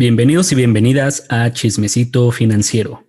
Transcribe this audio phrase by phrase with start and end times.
[0.00, 3.06] Bienvenidos y bienvenidas a Chismecito Financiero,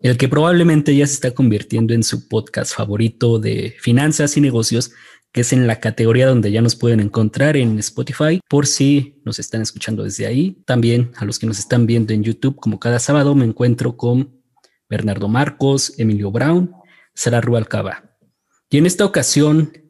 [0.00, 4.90] el que probablemente ya se está convirtiendo en su podcast favorito de finanzas y negocios,
[5.30, 9.38] que es en la categoría donde ya nos pueden encontrar en Spotify, por si nos
[9.38, 10.60] están escuchando desde ahí.
[10.66, 14.42] También a los que nos están viendo en YouTube, como cada sábado, me encuentro con
[14.90, 16.72] Bernardo Marcos, Emilio Brown,
[17.14, 18.16] Sara Rualcaba.
[18.68, 19.81] Y en esta ocasión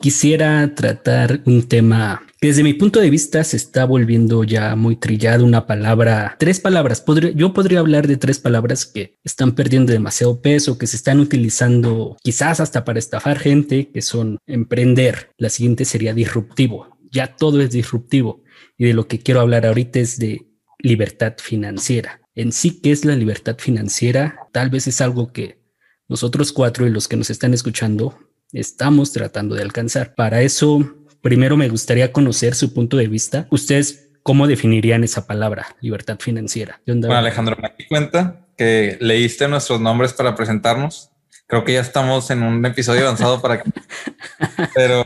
[0.00, 4.96] quisiera tratar un tema que desde mi punto de vista se está volviendo ya muy
[4.96, 7.04] trillado, una palabra, tres palabras.
[7.34, 12.16] yo podría hablar de tres palabras que están perdiendo demasiado peso, que se están utilizando
[12.22, 15.32] quizás hasta para estafar gente, que son emprender.
[15.36, 16.96] La siguiente sería disruptivo.
[17.12, 18.42] Ya todo es disruptivo.
[18.78, 20.46] Y de lo que quiero hablar ahorita es de
[20.78, 22.22] libertad financiera.
[22.34, 24.48] En sí, ¿qué es la libertad financiera?
[24.50, 25.60] Tal vez es algo que
[26.08, 28.18] nosotros cuatro y los que nos están escuchando
[28.52, 30.14] estamos tratando de alcanzar.
[30.14, 30.84] Para eso,
[31.20, 33.46] primero me gustaría conocer su punto de vista.
[33.50, 36.80] Ustedes, ¿cómo definirían esa palabra, libertad financiera?
[36.86, 41.10] Bueno, Alejandro, me di cuenta que leíste nuestros nombres para presentarnos.
[41.46, 43.70] Creo que ya estamos en un episodio avanzado para que...
[44.74, 45.04] Pero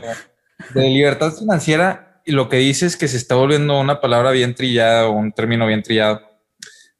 [0.73, 5.07] de libertad financiera, lo que dices es que se está volviendo una palabra bien trillada
[5.07, 6.21] o un término bien trillado.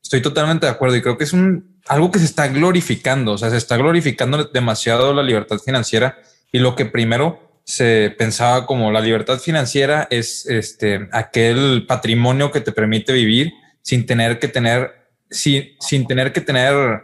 [0.01, 3.37] Estoy totalmente de acuerdo y creo que es un algo que se está glorificando, o
[3.37, 6.17] sea, se está glorificando demasiado la libertad financiera
[6.55, 12.61] y lo que primero se pensaba como la libertad financiera es este aquel patrimonio que
[12.61, 14.89] te permite vivir sin tener que tener
[15.29, 17.03] sin, sin tener que tener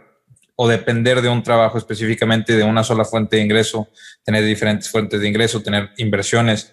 [0.56, 3.90] o depender de un trabajo específicamente de una sola fuente de ingreso,
[4.24, 6.72] tener diferentes fuentes de ingreso, tener inversiones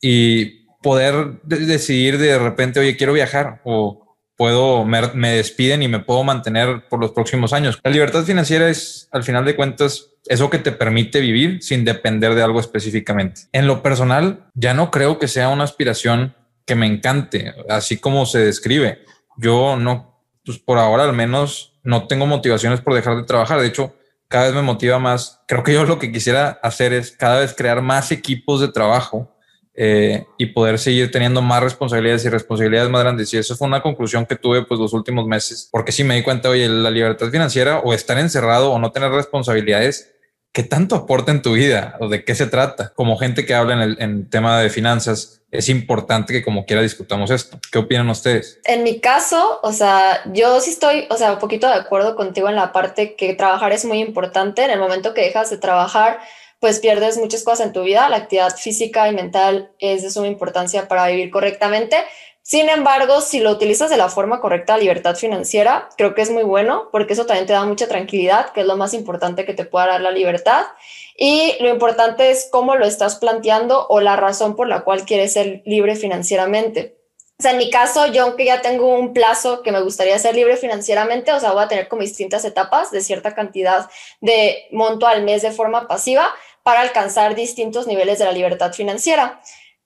[0.00, 6.22] y poder decidir de repente, oye, quiero viajar o puedo, me, despiden y me puedo
[6.22, 7.80] mantener por los próximos años.
[7.82, 12.34] La libertad financiera es, al final de cuentas, eso que te permite vivir sin depender
[12.34, 13.42] de algo específicamente.
[13.52, 18.24] En lo personal, ya no creo que sea una aspiración que me encante, así como
[18.24, 19.04] se describe.
[19.36, 23.60] Yo no, pues por ahora al menos no tengo motivaciones por dejar de trabajar.
[23.60, 23.94] De hecho,
[24.28, 25.42] cada vez me motiva más.
[25.46, 29.36] Creo que yo lo que quisiera hacer es cada vez crear más equipos de trabajo
[29.74, 33.32] eh, y poder seguir teniendo más responsabilidades y responsabilidades más grandes.
[33.32, 36.22] Y eso fue una conclusión que tuve pues los últimos meses, porque sí me di
[36.22, 40.11] cuenta, oye, la libertad financiera o estar encerrado o no tener responsabilidades,
[40.52, 42.92] ¿qué tanto aporta en tu vida o de qué se trata?
[42.94, 47.30] Como gente que habla en el tema de finanzas, es importante que como quiera discutamos
[47.30, 47.58] esto.
[47.70, 48.58] ¿Qué opinan ustedes?
[48.64, 52.48] En mi caso, o sea, yo sí estoy, o sea, un poquito de acuerdo contigo
[52.48, 54.64] en la parte que trabajar es muy importante.
[54.64, 56.20] En el momento que dejas de trabajar,
[56.58, 58.08] pues pierdes muchas cosas en tu vida.
[58.08, 61.96] La actividad física y mental es de suma importancia para vivir correctamente.
[62.42, 66.42] Sin embargo, si lo utilizas de la forma correcta, libertad financiera, creo que es muy
[66.42, 69.64] bueno porque eso también te da mucha tranquilidad, que es lo más importante que te
[69.64, 70.66] pueda dar la libertad.
[71.16, 75.34] Y lo importante es cómo lo estás planteando o la razón por la cual quieres
[75.34, 76.96] ser libre financieramente.
[77.38, 80.34] O sea, en mi caso, yo aunque ya tengo un plazo que me gustaría ser
[80.34, 83.88] libre financieramente, o sea, voy a tener como distintas etapas de cierta cantidad
[84.20, 86.32] de monto al mes de forma pasiva,
[86.62, 89.40] para alcanzar distintos niveles de la libertad financiera.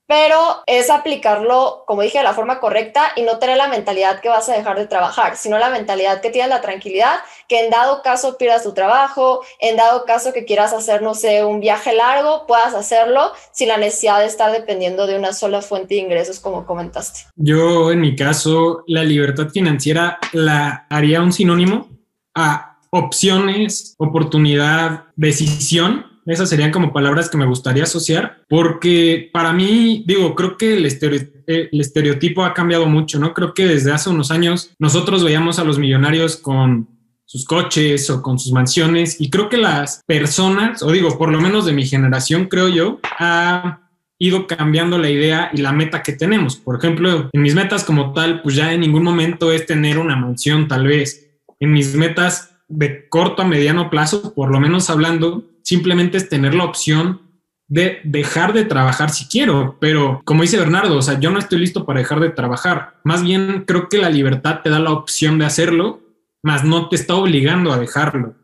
[0.07, 4.29] Pero es aplicarlo, como dije, de la forma correcta y no tener la mentalidad que
[4.29, 7.17] vas a dejar de trabajar, sino la mentalidad que tienes la tranquilidad,
[7.49, 11.45] que en dado caso pierdas tu trabajo, en dado caso que quieras hacer, no sé,
[11.45, 15.95] un viaje largo, puedas hacerlo sin la necesidad de estar dependiendo de una sola fuente
[15.95, 17.21] de ingresos, como comentaste.
[17.35, 21.89] Yo, en mi caso, la libertad financiera la haría un sinónimo
[22.35, 30.05] a opciones, oportunidad, decisión esas serían como palabras que me gustaría asociar, porque para mí,
[30.07, 33.33] digo, creo que el, estereotipo ha cambiado mucho, ¿no?
[33.33, 36.89] Creo que desde hace unos años nosotros veíamos a los millonarios con
[37.25, 41.41] sus coches o con sus mansiones y creo que las personas, o digo, por lo
[41.41, 43.81] menos de mi generación, creo yo, ha
[44.19, 46.57] ido cambiando la idea y la meta que tenemos.
[46.57, 50.17] Por ejemplo, en mis metas como tal, pues ya en ningún momento es tener una
[50.17, 51.29] mansión tal vez.
[51.61, 56.55] En mis metas de corto a mediano plazo, por lo menos hablando, simplemente es tener
[56.55, 57.23] la opción
[57.67, 61.59] de dejar de trabajar si quiero, pero como dice Bernardo, o sea, yo no estoy
[61.59, 62.95] listo para dejar de trabajar.
[63.03, 66.01] Más bien creo que la libertad te da la opción de hacerlo,
[66.41, 68.37] más no te está obligando a dejarlo.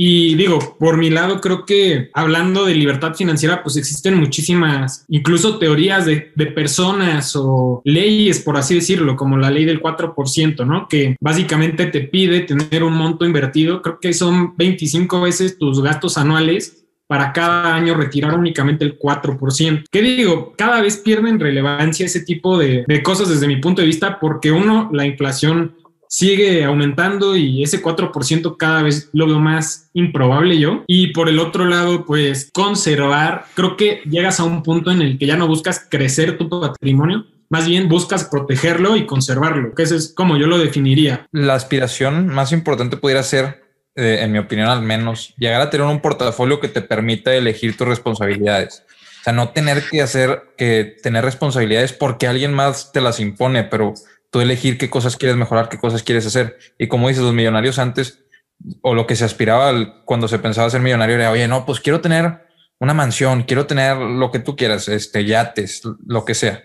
[0.00, 5.58] Y digo, por mi lado, creo que hablando de libertad financiera, pues existen muchísimas, incluso
[5.58, 6.20] teorías de,
[6.54, 10.86] personas o leyes, por así decirlo, como la ley del 4%, ¿no?
[10.86, 16.16] Que básicamente te pide tener un monto invertido, creo que son 25 veces tus gastos
[16.16, 19.84] anuales para cada año retirar únicamente el 4%.
[19.90, 20.54] ¿Qué digo?
[20.56, 24.90] Cada vez pierden relevancia ese tipo de cosas desde mi punto de vista porque uno,
[24.92, 25.74] la inflación
[26.08, 30.84] sigue aumentando y ese 4% cada vez lo veo más improbable yo.
[30.86, 35.18] Y por el otro lado, pues conservar, creo que llegas a un punto en el
[35.18, 39.96] que ya no buscas crecer tu patrimonio, más bien buscas protegerlo y conservarlo, que ese
[39.96, 41.26] es como yo lo definiría.
[41.32, 43.62] La aspiración más importante pudiera ser,
[43.96, 47.76] eh, en mi opinión al menos, llegar a tener un portafolio que te permita elegir
[47.76, 48.84] tus responsabilidades.
[49.20, 53.64] O sea, no tener que hacer, que tener responsabilidades porque alguien más te las impone,
[53.64, 53.94] pero
[54.30, 56.58] tú elegir qué cosas quieres mejorar, qué cosas quieres hacer.
[56.78, 58.24] Y como dices, los millonarios antes,
[58.82, 62.00] o lo que se aspiraba cuando se pensaba ser millonario era, oye, no, pues quiero
[62.00, 62.46] tener
[62.80, 66.62] una mansión, quiero tener lo que tú quieras, este, yates, lo que sea.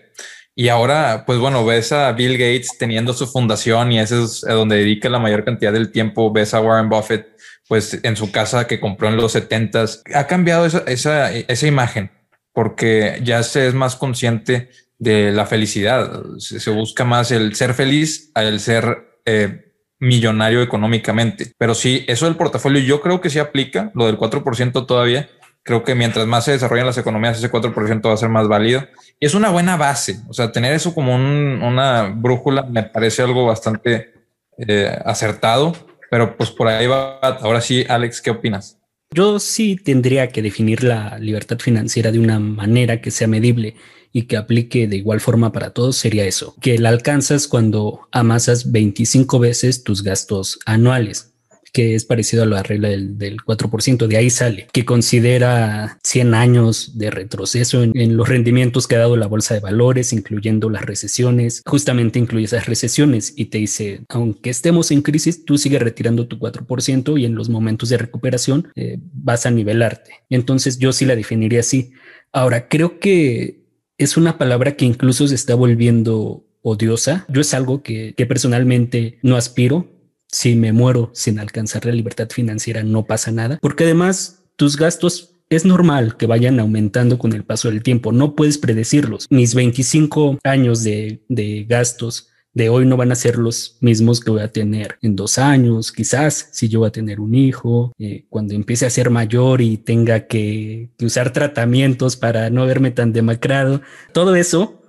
[0.56, 4.76] Y ahora, pues bueno, ves a Bill Gates teniendo su fundación y ese es donde
[4.76, 6.32] dedica la mayor cantidad del tiempo.
[6.32, 10.04] Ves a Warren Buffett, pues en su casa que compró en los setentas.
[10.14, 12.12] Ha cambiado esa, esa, esa imagen
[12.52, 14.70] porque ya se es más consciente
[15.04, 16.24] de la felicidad.
[16.38, 21.52] Se, busca más el ser feliz al ser eh, millonario económicamente.
[21.58, 25.28] Pero sí, eso del portafolio yo creo que sí aplica, lo del 4% todavía.
[25.62, 28.86] Creo que mientras más se desarrollan las economías, ese 4% va a ser más válido.
[29.20, 30.20] Y es una buena base.
[30.28, 34.12] O sea, tener eso como una brújula me parece algo bastante
[34.58, 35.74] eh, acertado.
[36.10, 37.18] Pero pues por ahí va.
[37.18, 38.78] Ahora sí, Alex, ¿qué opinas?
[39.10, 43.76] Yo sí tendría que definir la libertad financiera de una manera que sea medible
[44.14, 48.70] y que aplique de igual forma para todos sería eso, que la alcanzas cuando amasas
[48.70, 51.32] 25 veces tus gastos anuales
[51.74, 56.96] que es parecido a la regla del, 4%, de ahí sale, que considera 100 años
[56.96, 61.62] de retroceso en, los rendimientos que ha dado la bolsa de valores, incluyendo las recesiones,
[61.66, 66.38] justamente incluye esas recesiones y te dice, aunque estemos en crisis, tú sigues retirando tu
[66.38, 70.12] 4% y en los momentos de recuperación eh, vas a nivelarte.
[70.30, 71.90] Entonces yo sí la definiría así.
[72.30, 73.63] Ahora, creo que
[73.98, 77.26] es una palabra que incluso se está volviendo odiosa.
[77.28, 79.88] Yo es algo que, personalmente no aspiro,
[80.28, 85.34] si me muero sin alcanzar la libertad financiera, no pasa nada, porque además tus gastos
[85.50, 89.26] es normal que vayan aumentando con el paso del tiempo, no puedes predecirlos.
[89.30, 91.20] Mis 25 años de,
[91.68, 95.38] gastos de hoy no van a ser los mismos que voy a tener en dos
[95.38, 99.60] años, quizás si yo voy a tener un hijo, eh, cuando empiece a ser mayor
[99.60, 104.80] y tenga que, que usar tratamientos para no verme tan demacrado, todo eso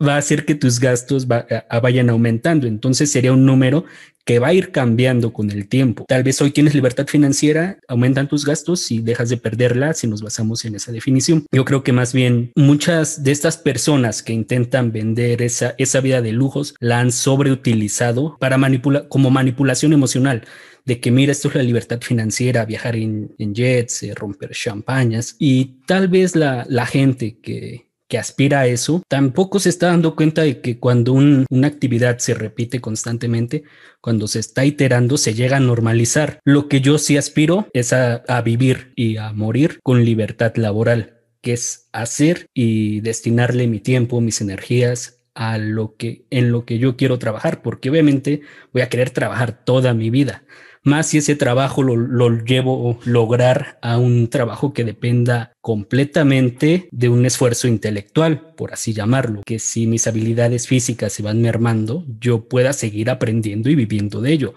[0.00, 2.66] va a hacer que tus gastos vayan aumentando.
[2.66, 3.84] Entonces sería un número
[4.28, 6.04] que va a ir cambiando con el tiempo.
[6.06, 10.20] Tal vez hoy tienes libertad financiera, aumentan tus gastos y dejas de perderla si nos
[10.20, 11.46] basamos en esa definición.
[11.50, 16.20] Yo creo que más bien muchas de estas personas que intentan vender esa, esa vida
[16.20, 20.42] de lujos la han sobreutilizado para manipular como manipulación emocional
[20.84, 25.76] de que mira, esto es la libertad financiera, viajar en, jets, eh, romper champañas y
[25.86, 30.42] tal vez la, la gente que, que aspira a eso, tampoco se está dando cuenta
[30.42, 33.64] de que cuando una actividad se repite constantemente,
[34.00, 36.40] cuando se está iterando, se llega a normalizar.
[36.44, 41.52] Lo que yo sí aspiro es a, vivir y a morir con libertad laboral, que
[41.52, 46.96] es hacer y destinarle mi tiempo, mis energías a lo que en lo que yo
[46.96, 48.40] quiero trabajar, porque obviamente
[48.72, 50.42] voy a querer trabajar toda mi vida
[50.82, 57.08] más si ese trabajo lo, lo llevo lograr a un trabajo que dependa completamente de
[57.08, 62.48] un esfuerzo intelectual, por así llamarlo, que si mis habilidades físicas se van mermando, yo
[62.48, 64.54] pueda seguir aprendiendo y viviendo de ello,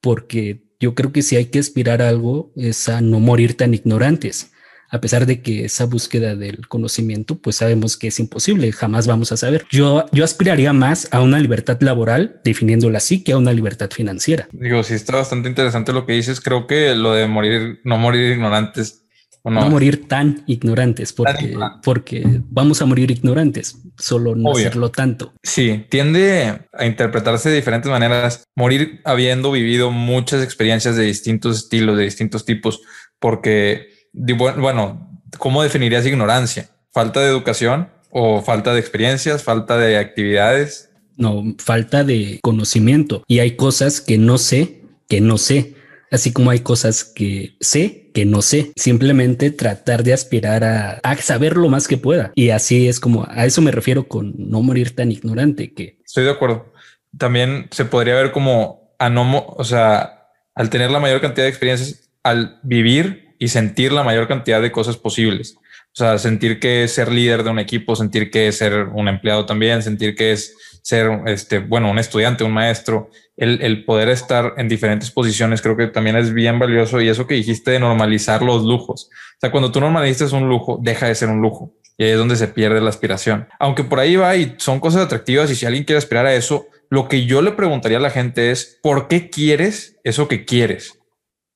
[0.00, 3.74] porque yo creo que si hay que aspirar a algo es a no morir tan
[3.74, 4.52] ignorantes
[4.92, 9.32] a pesar de que esa búsqueda del conocimiento, pues sabemos que es imposible, jamás vamos
[9.32, 9.64] a saber.
[9.70, 14.48] Yo, yo aspiraría más a una libertad laboral, definiéndola así, que a una libertad financiera.
[14.52, 16.42] Digo, sí está bastante interesante lo que dices.
[16.42, 19.02] Creo que lo de morir, no morir ignorantes
[19.50, 19.68] no?
[19.68, 25.32] morir tan ignorantes, porque, porque vamos a morir ignorantes, solo no hacerlo tanto.
[25.42, 28.44] Sí, tiende a interpretarse de diferentes maneras.
[28.54, 32.82] Morir habiendo vivido muchas experiencias de distintos estilos, de distintos tipos,
[33.18, 36.68] porque bueno, ¿cómo definirías ignorancia?
[36.90, 40.90] ¿Falta de educación o falta de experiencias, falta de actividades?
[41.16, 43.22] No, falta de conocimiento.
[43.26, 45.74] Y hay cosas que no sé, que no sé.
[46.10, 48.72] Así como hay cosas que sé, que no sé.
[48.76, 52.32] Simplemente tratar de aspirar a, a saber lo más que pueda.
[52.34, 55.98] Y así es como, a eso me refiero con no morir tan ignorante que...
[56.04, 56.72] Estoy de acuerdo.
[57.16, 61.50] También se podría ver como a no, o sea, al tener la mayor cantidad de
[61.50, 65.56] experiencias, al vivir y sentir la mayor cantidad de cosas posibles.
[65.58, 69.08] O sea, sentir que es ser líder de un equipo, sentir que es ser un
[69.08, 74.54] empleado también, sentir que es ser, este, bueno, un estudiante, un maestro, el, poder estar
[74.58, 78.42] en diferentes posiciones creo que también es bien valioso y eso que dijiste de normalizar
[78.42, 79.10] los lujos.
[79.10, 82.36] O sea, cuando tú normalizas un lujo, deja de ser un lujo y es donde
[82.36, 83.48] se pierde la aspiración.
[83.58, 86.68] Aunque por ahí va y son cosas atractivas y si alguien quiere aspirar a eso,
[86.90, 91.00] lo que yo le preguntaría a la gente es, ¿por qué quieres eso que quieres?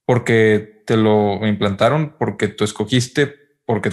[0.04, 3.90] Porque te lo implantaron, porque tú escogiste, porque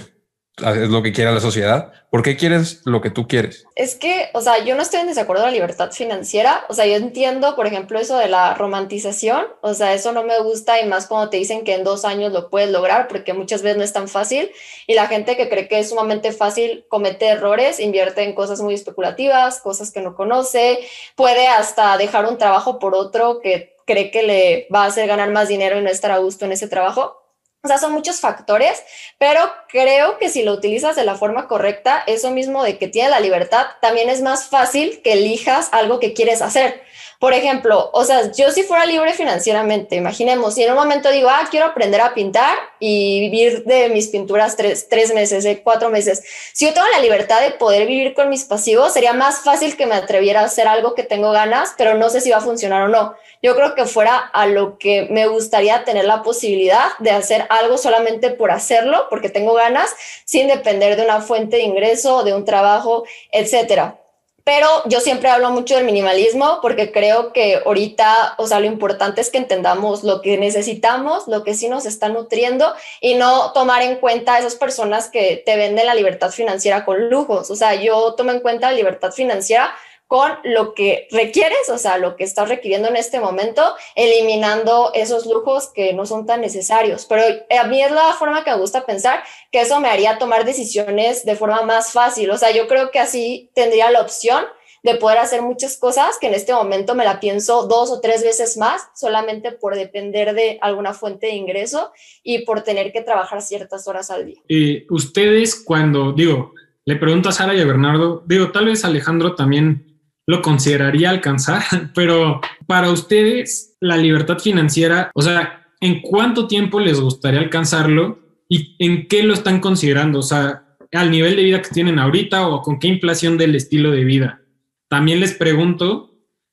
[0.57, 1.91] es lo que quiere la sociedad.
[2.11, 3.65] ¿Por qué quieres lo que tú quieres?
[3.75, 6.63] Es que, o sea, yo no estoy en desacuerdo con la libertad financiera.
[6.69, 9.47] O sea, yo entiendo, por ejemplo, eso de la romantización.
[9.61, 12.31] O sea, eso no me gusta y más cuando te dicen que en dos años
[12.31, 14.51] lo puedes lograr, porque muchas veces no es tan fácil.
[14.85, 18.75] Y la gente que cree que es sumamente fácil comete errores, invierte en cosas muy
[18.75, 20.79] especulativas, cosas que no conoce,
[21.15, 25.29] puede hasta dejar un trabajo por otro que cree que le va a hacer ganar
[25.29, 27.19] más dinero y no estar a gusto en ese trabajo.
[27.63, 28.83] O sea, son muchos factores,
[29.17, 33.09] pero creo que si lo utilizas de la forma correcta, eso mismo de que tiene
[33.09, 36.83] la libertad, también es más fácil que elijas algo que quieres hacer.
[37.23, 41.29] Por ejemplo, o sea, yo si fuera libre financieramente, imaginemos, si en un momento digo,
[41.29, 45.89] ah, quiero aprender a pintar y vivir de mis pinturas tres, tres meses, eh, cuatro
[45.89, 46.21] meses.
[46.51, 49.85] Si yo tengo la libertad de poder vivir con mis pasivos, sería más fácil que
[49.85, 52.81] me atreviera a hacer algo que tengo ganas, pero no sé si va a funcionar
[52.81, 53.15] o no.
[53.41, 57.77] Yo creo que fuera a lo que me gustaría tener la posibilidad de hacer algo
[57.77, 62.43] solamente por hacerlo, porque tengo ganas, sin depender de una fuente de ingreso, de un
[62.43, 64.02] trabajo, etcétera.
[64.45, 69.21] Pero yo siempre hablo mucho del minimalismo porque creo que ahorita, o sea, lo importante
[69.21, 73.83] es que entendamos lo que necesitamos, lo que sí nos está nutriendo y no tomar
[73.83, 77.49] en cuenta a esas personas que te venden la libertad financiera con lujos.
[77.51, 79.73] O sea, yo tomo en cuenta la libertad financiera
[80.13, 83.63] con lo que requieres, o sea, lo que estás requiriendo en este momento,
[83.95, 87.07] eliminando esos lujos que no son tan necesarios.
[87.09, 87.23] Pero
[87.59, 91.25] a mí es la forma que me gusta pensar que eso me haría tomar decisiones
[91.25, 92.29] de forma más fácil.
[92.29, 94.45] O sea, yo creo que así tendría la opción
[94.83, 98.21] de poder hacer muchas cosas que en este momento me la pienso dos o tres
[98.21, 101.91] veces más solamente por depender de alguna fuente de ingreso
[102.21, 104.39] y por tener que trabajar ciertas horas al día.
[104.47, 106.53] Y ustedes cuando, digo,
[106.85, 109.92] le pregunto a Sara y a Bernardo, digo, tal vez Alejandro también
[110.27, 111.63] lo consideraría alcanzar,
[111.95, 118.75] pero para ustedes la libertad financiera, o sea, ¿en cuánto tiempo les gustaría alcanzarlo y
[118.79, 120.19] en qué lo están considerando?
[120.19, 123.91] O sea, al nivel de vida que tienen ahorita o con qué inflación del estilo
[123.91, 124.41] de vida.
[124.89, 126.11] También les pregunto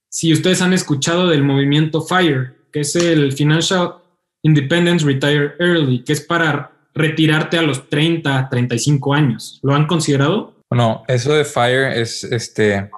[0.08, 3.96] si ustedes han escuchado del movimiento FIRE, que es el Financial
[4.42, 9.60] Independence Retire Early, que es para retirarte a los 30, 35 años.
[9.62, 10.54] ¿Lo han considerado?
[10.70, 12.90] No, eso de FIRE es este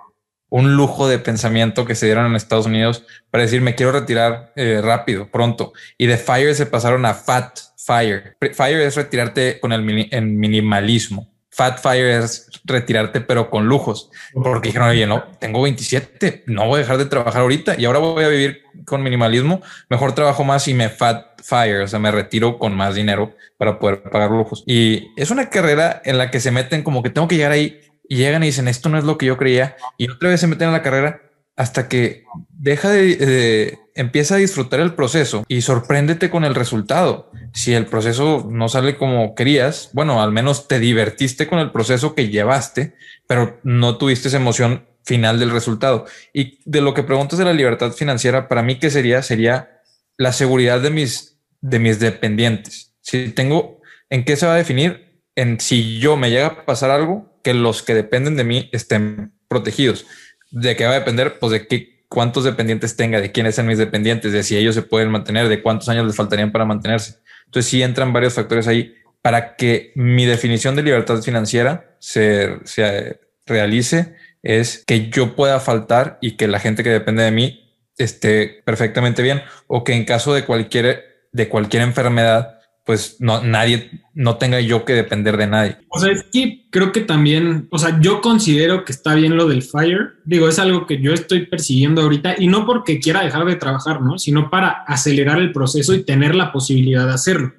[0.52, 4.52] un lujo de pensamiento que se dieron en Estados Unidos para decir me quiero retirar
[4.54, 5.72] eh, rápido, pronto.
[5.96, 8.36] Y de FIRE se pasaron a Fat Fire.
[8.38, 11.32] FIRE es retirarte con el minimalismo.
[11.48, 14.10] Fat Fire es retirarte pero con lujos.
[14.34, 18.00] Porque dijeron, oye, no, tengo 27, no voy a dejar de trabajar ahorita y ahora
[18.00, 19.62] voy a vivir con minimalismo.
[19.88, 23.78] Mejor trabajo más y me Fat Fire, o sea, me retiro con más dinero para
[23.78, 24.64] poder pagar lujos.
[24.66, 27.80] Y es una carrera en la que se meten como que tengo que llegar ahí
[28.12, 30.46] y llegan y dicen esto no es lo que yo creía y otra vez se
[30.46, 31.22] meten a la carrera
[31.56, 37.30] hasta que deja de, empieza a disfrutar el proceso y sorpréndete con el resultado.
[37.54, 42.14] Si el proceso no sale como querías, bueno, al menos te divertiste con el proceso
[42.14, 46.04] que llevaste, pero no tuviste esa emoción final del resultado.
[46.34, 49.22] Y de lo que preguntas de la libertad financiera, para mí, ¿qué sería?
[49.22, 49.80] Sería
[50.18, 52.92] la seguridad de mis, de mis dependientes.
[53.00, 55.22] Si tengo, ¿en qué se va a definir?
[55.34, 59.32] En si yo me llega a pasar algo, que los que dependen de mí estén
[59.48, 60.06] protegidos.
[60.50, 61.38] ¿De qué va a depender?
[61.38, 64.82] Pues de qué, cuántos dependientes tenga, de quiénes son mis dependientes, de si ellos se
[64.82, 67.16] pueden mantener, de cuántos años les faltarían para mantenerse.
[67.46, 73.20] Entonces sí entran varios factores ahí para que mi definición de libertad financiera se, se
[73.46, 78.62] realice es que yo pueda faltar y que la gente que depende de mí esté
[78.64, 84.36] perfectamente bien o que en caso de cualquier, de cualquier enfermedad pues no, nadie, no
[84.36, 85.76] tenga yo que depender de nadie.
[85.88, 89.46] O sea, es que creo que también, o sea, yo considero que está bien lo
[89.46, 90.10] del FIRE.
[90.24, 94.00] Digo, es algo que yo estoy persiguiendo ahorita y no porque quiera dejar de trabajar,
[94.02, 94.18] ¿no?
[94.18, 97.52] Sino para acelerar el proceso y tener la posibilidad de hacerlo.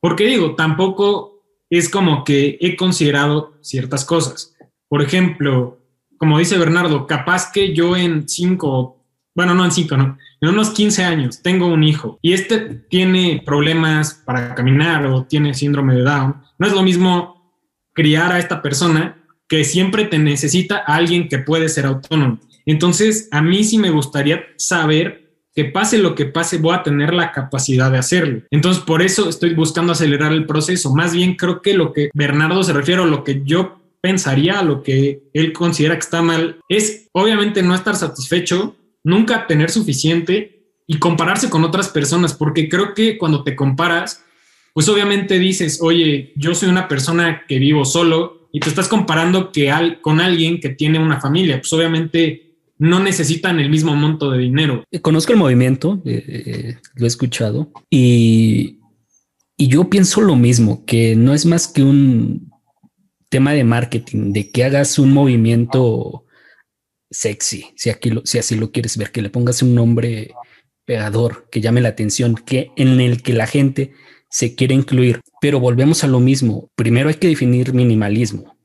[0.00, 4.54] Porque digo, tampoco es como que he considerado ciertas cosas.
[4.88, 5.80] Por ejemplo,
[6.18, 8.95] como dice Bernardo, capaz que yo en cinco,
[9.36, 13.42] bueno, no en cinco, no, en unos 15 años tengo un hijo y este tiene
[13.44, 17.54] problemas para caminar o tiene síndrome de Down, no es lo mismo
[17.92, 22.40] criar a esta persona que siempre te necesita a alguien que puede ser autónomo.
[22.64, 27.14] Entonces, a mí sí me gustaría saber que pase lo que pase, voy a tener
[27.14, 28.42] la capacidad de hacerlo.
[28.50, 30.94] Entonces, por eso estoy buscando acelerar el proceso.
[30.94, 34.82] Más bien creo que lo que Bernardo se refiere, o lo que yo pensaría, lo
[34.82, 38.76] que él considera que está mal, es obviamente no estar satisfecho
[39.06, 44.24] nunca tener suficiente y compararse con otras personas, porque creo que cuando te comparas,
[44.74, 49.52] pues obviamente dices, oye, yo soy una persona que vivo solo y te estás comparando
[50.02, 54.82] con alguien que tiene una familia, pues obviamente no necesitan el mismo monto de dinero.
[54.90, 58.80] Eh, conozco el movimiento, eh, eh, lo he escuchado y,
[59.56, 62.50] y yo pienso lo mismo, que no es más que un
[63.28, 66.25] tema de marketing, de que hagas un movimiento
[67.10, 70.34] sexy, si, aquí si así lo quieres ver, que le pongas un nombre
[70.84, 73.92] pegador, que llame la atención, que en el que la gente
[74.30, 75.20] se quiere incluir.
[75.40, 76.70] Pero volvemos a lo mismo.
[76.76, 78.56] Primero hay que definir minimalismo.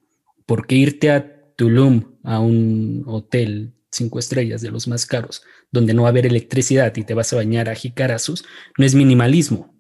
[0.46, 6.04] porque irte a Tulum, a un hotel cinco estrellas de los más caros, donde no
[6.04, 8.44] va a haber electricidad y te vas a bañar a jicarazos,
[8.78, 9.74] no es minimalismo.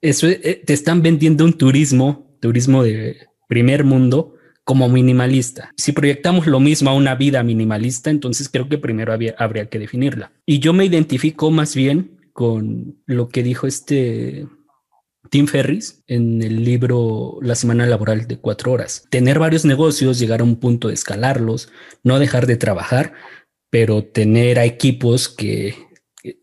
[0.00, 4.35] Eso eh, te están vendiendo un turismo, turismo de primer mundo,
[4.66, 5.72] como minimalista.
[5.76, 10.32] Si proyectamos lo mismo a una vida minimalista, entonces creo que primero habría que definirla.
[10.44, 14.48] Y yo me identifico más bien con lo que dijo este
[15.30, 19.06] Tim Ferris en el libro La semana laboral de cuatro horas.
[19.08, 21.70] Tener varios negocios, llegar a un punto de escalarlos,
[22.02, 23.12] no dejar de trabajar,
[23.70, 25.76] pero tener a equipos que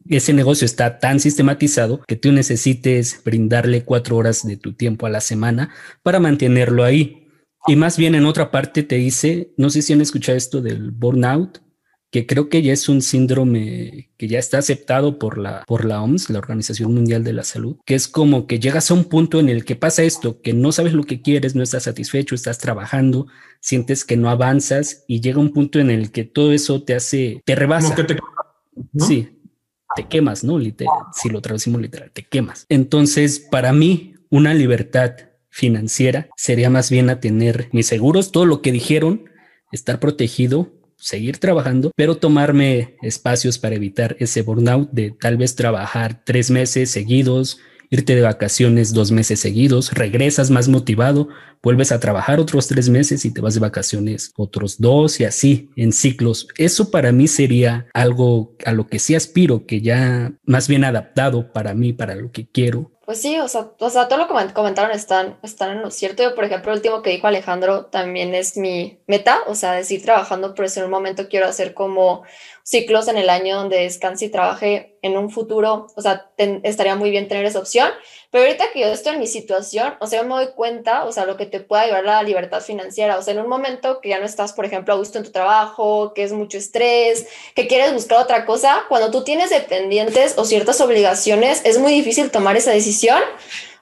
[0.07, 5.09] ese negocio está tan sistematizado que tú necesites brindarle cuatro horas de tu tiempo a
[5.09, 7.22] la semana para mantenerlo ahí
[7.67, 10.91] y más bien en otra parte te dice, no sé si han escuchado esto del
[10.91, 11.59] burnout,
[12.13, 15.99] que creo que ya es un síndrome que ya está aceptado por la, por la
[15.99, 19.39] OMS, la Organización Mundial de la Salud, que es como que llegas a un punto
[19.39, 22.59] en el que pasa esto, que no sabes lo que quieres, no estás satisfecho, estás
[22.59, 23.25] trabajando,
[23.61, 27.41] sientes que no avanzas y llega un punto en el que todo eso te hace,
[27.45, 27.95] te rebasa.
[27.95, 28.17] te,
[28.99, 29.39] Sí,
[29.95, 30.59] te quemas, ¿no?
[31.13, 32.67] si lo traducimos literal, te quemas.
[32.69, 35.13] Entonces, para mí, una libertad
[35.53, 39.29] financiera sería más bien a tener mis seguros, todo lo que dijeron,
[39.71, 46.23] estar protegido, seguir trabajando, pero tomarme espacios para evitar ese burnout de tal vez trabajar
[46.25, 47.59] tres meses seguidos,
[47.91, 51.29] irte de vacaciones dos meses seguidos, regresas más motivado,
[51.61, 55.69] vuelves a trabajar otros tres meses y te vas de vacaciones otros dos y así
[55.75, 56.47] en ciclos.
[56.57, 61.53] Eso para mí sería algo a lo que sí aspiro, que ya más bien adaptado
[61.53, 64.53] para mí, para lo que quiero pues sí, o sea, o sea, todo lo que
[64.53, 66.23] comentaron están, están en lo cierto.
[66.23, 69.83] Yo, por ejemplo, el último que dijo Alejandro también es mi meta, o sea, de
[69.83, 72.23] seguir trabajando, pero en un momento quiero hacer como
[72.63, 77.11] ciclos en el año donde descanse y trabaje en un futuro, o sea, estaría muy
[77.11, 77.89] bien tener esa opción,
[78.33, 81.27] pero ahorita que yo estoy en mi situación, o sea, me doy cuenta, o sea,
[81.27, 84.17] lo que te puede ayudar la libertad financiera, o sea, en un momento que ya
[84.17, 87.93] no estás, por ejemplo, a gusto en tu trabajo, que es mucho estrés, que quieres
[87.93, 92.71] buscar otra cosa, cuando tú tienes dependientes o ciertas obligaciones, es muy difícil tomar esa
[92.71, 93.21] decisión,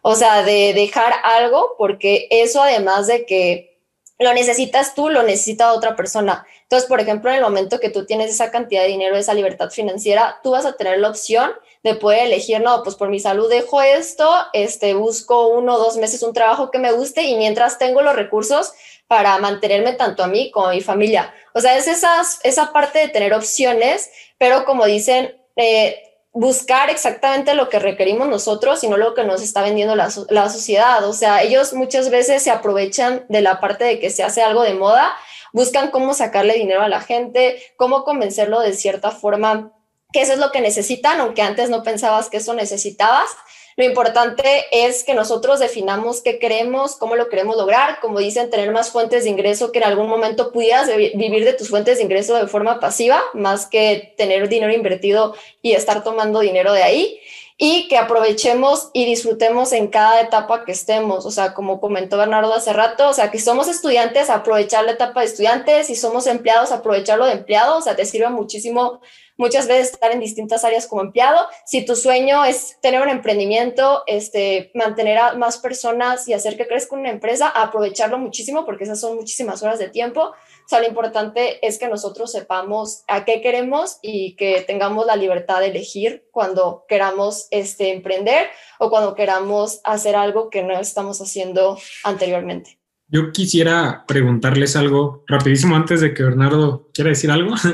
[0.01, 3.79] o sea, de dejar algo, porque eso además de que
[4.19, 6.45] lo necesitas tú, lo necesita otra persona.
[6.71, 9.69] Entonces, por ejemplo, en el momento que tú tienes esa cantidad de dinero, esa libertad
[9.71, 11.51] financiera, tú vas a tener la opción
[11.84, 15.97] de poder elegir, no, pues por mi salud dejo esto, este, busco uno o dos
[15.97, 18.71] meses un trabajo que me guste y mientras tengo los recursos
[19.07, 21.34] para mantenerme tanto a mí como a mi familia.
[21.53, 27.53] O sea, es esas, esa parte de tener opciones, pero como dicen, eh, buscar exactamente
[27.53, 31.03] lo que requerimos nosotros y no lo que nos está vendiendo la, la, sociedad.
[31.03, 34.63] O sea, ellos muchas veces se aprovechan de la parte de que se hace algo
[34.63, 35.13] de moda,
[35.53, 39.73] buscan cómo sacarle dinero a la gente, cómo convencerlo de cierta forma
[40.11, 43.29] que eso es lo que necesitan, aunque antes no pensabas que eso necesitabas.
[43.77, 48.71] Lo importante es que nosotros definamos qué queremos, cómo lo queremos lograr, como dicen, tener
[48.71, 52.35] más fuentes de ingreso, que en algún momento pudieras vivir de tus fuentes de ingreso
[52.35, 57.21] de forma pasiva, más que tener dinero invertido y estar tomando dinero de ahí
[57.63, 61.28] y que aprovechemos y disfrutemos en cada etapa que estemos.
[61.28, 65.19] O sea, como comentó Bernardo hace rato, o sea, que somos estudiantes, aprovechar la etapa
[65.19, 69.00] de estudiantes, y somos empleados, aprovecharlo de empleados, o sea, te sirve muchísimo
[69.38, 71.47] muchas veces estar en distintas áreas como empleado.
[71.65, 76.67] Si tu sueño es tener un emprendimiento, este, mantener a más personas y hacer que
[76.67, 80.34] crezca una empresa, aprovecharlo muchísimo porque esas son muchísimas horas de tiempo.
[80.71, 85.60] Sea, lo importante es que nosotros sepamos a qué queremos y que tengamos la libertad
[85.60, 88.47] de elegir cuando queramos este, emprender
[88.79, 92.79] o cuando queramos hacer algo que no estamos haciendo anteriormente.
[93.10, 97.53] Yo quisiera preguntarles algo rapidísimo antes de que Bernardo quiera decir algo.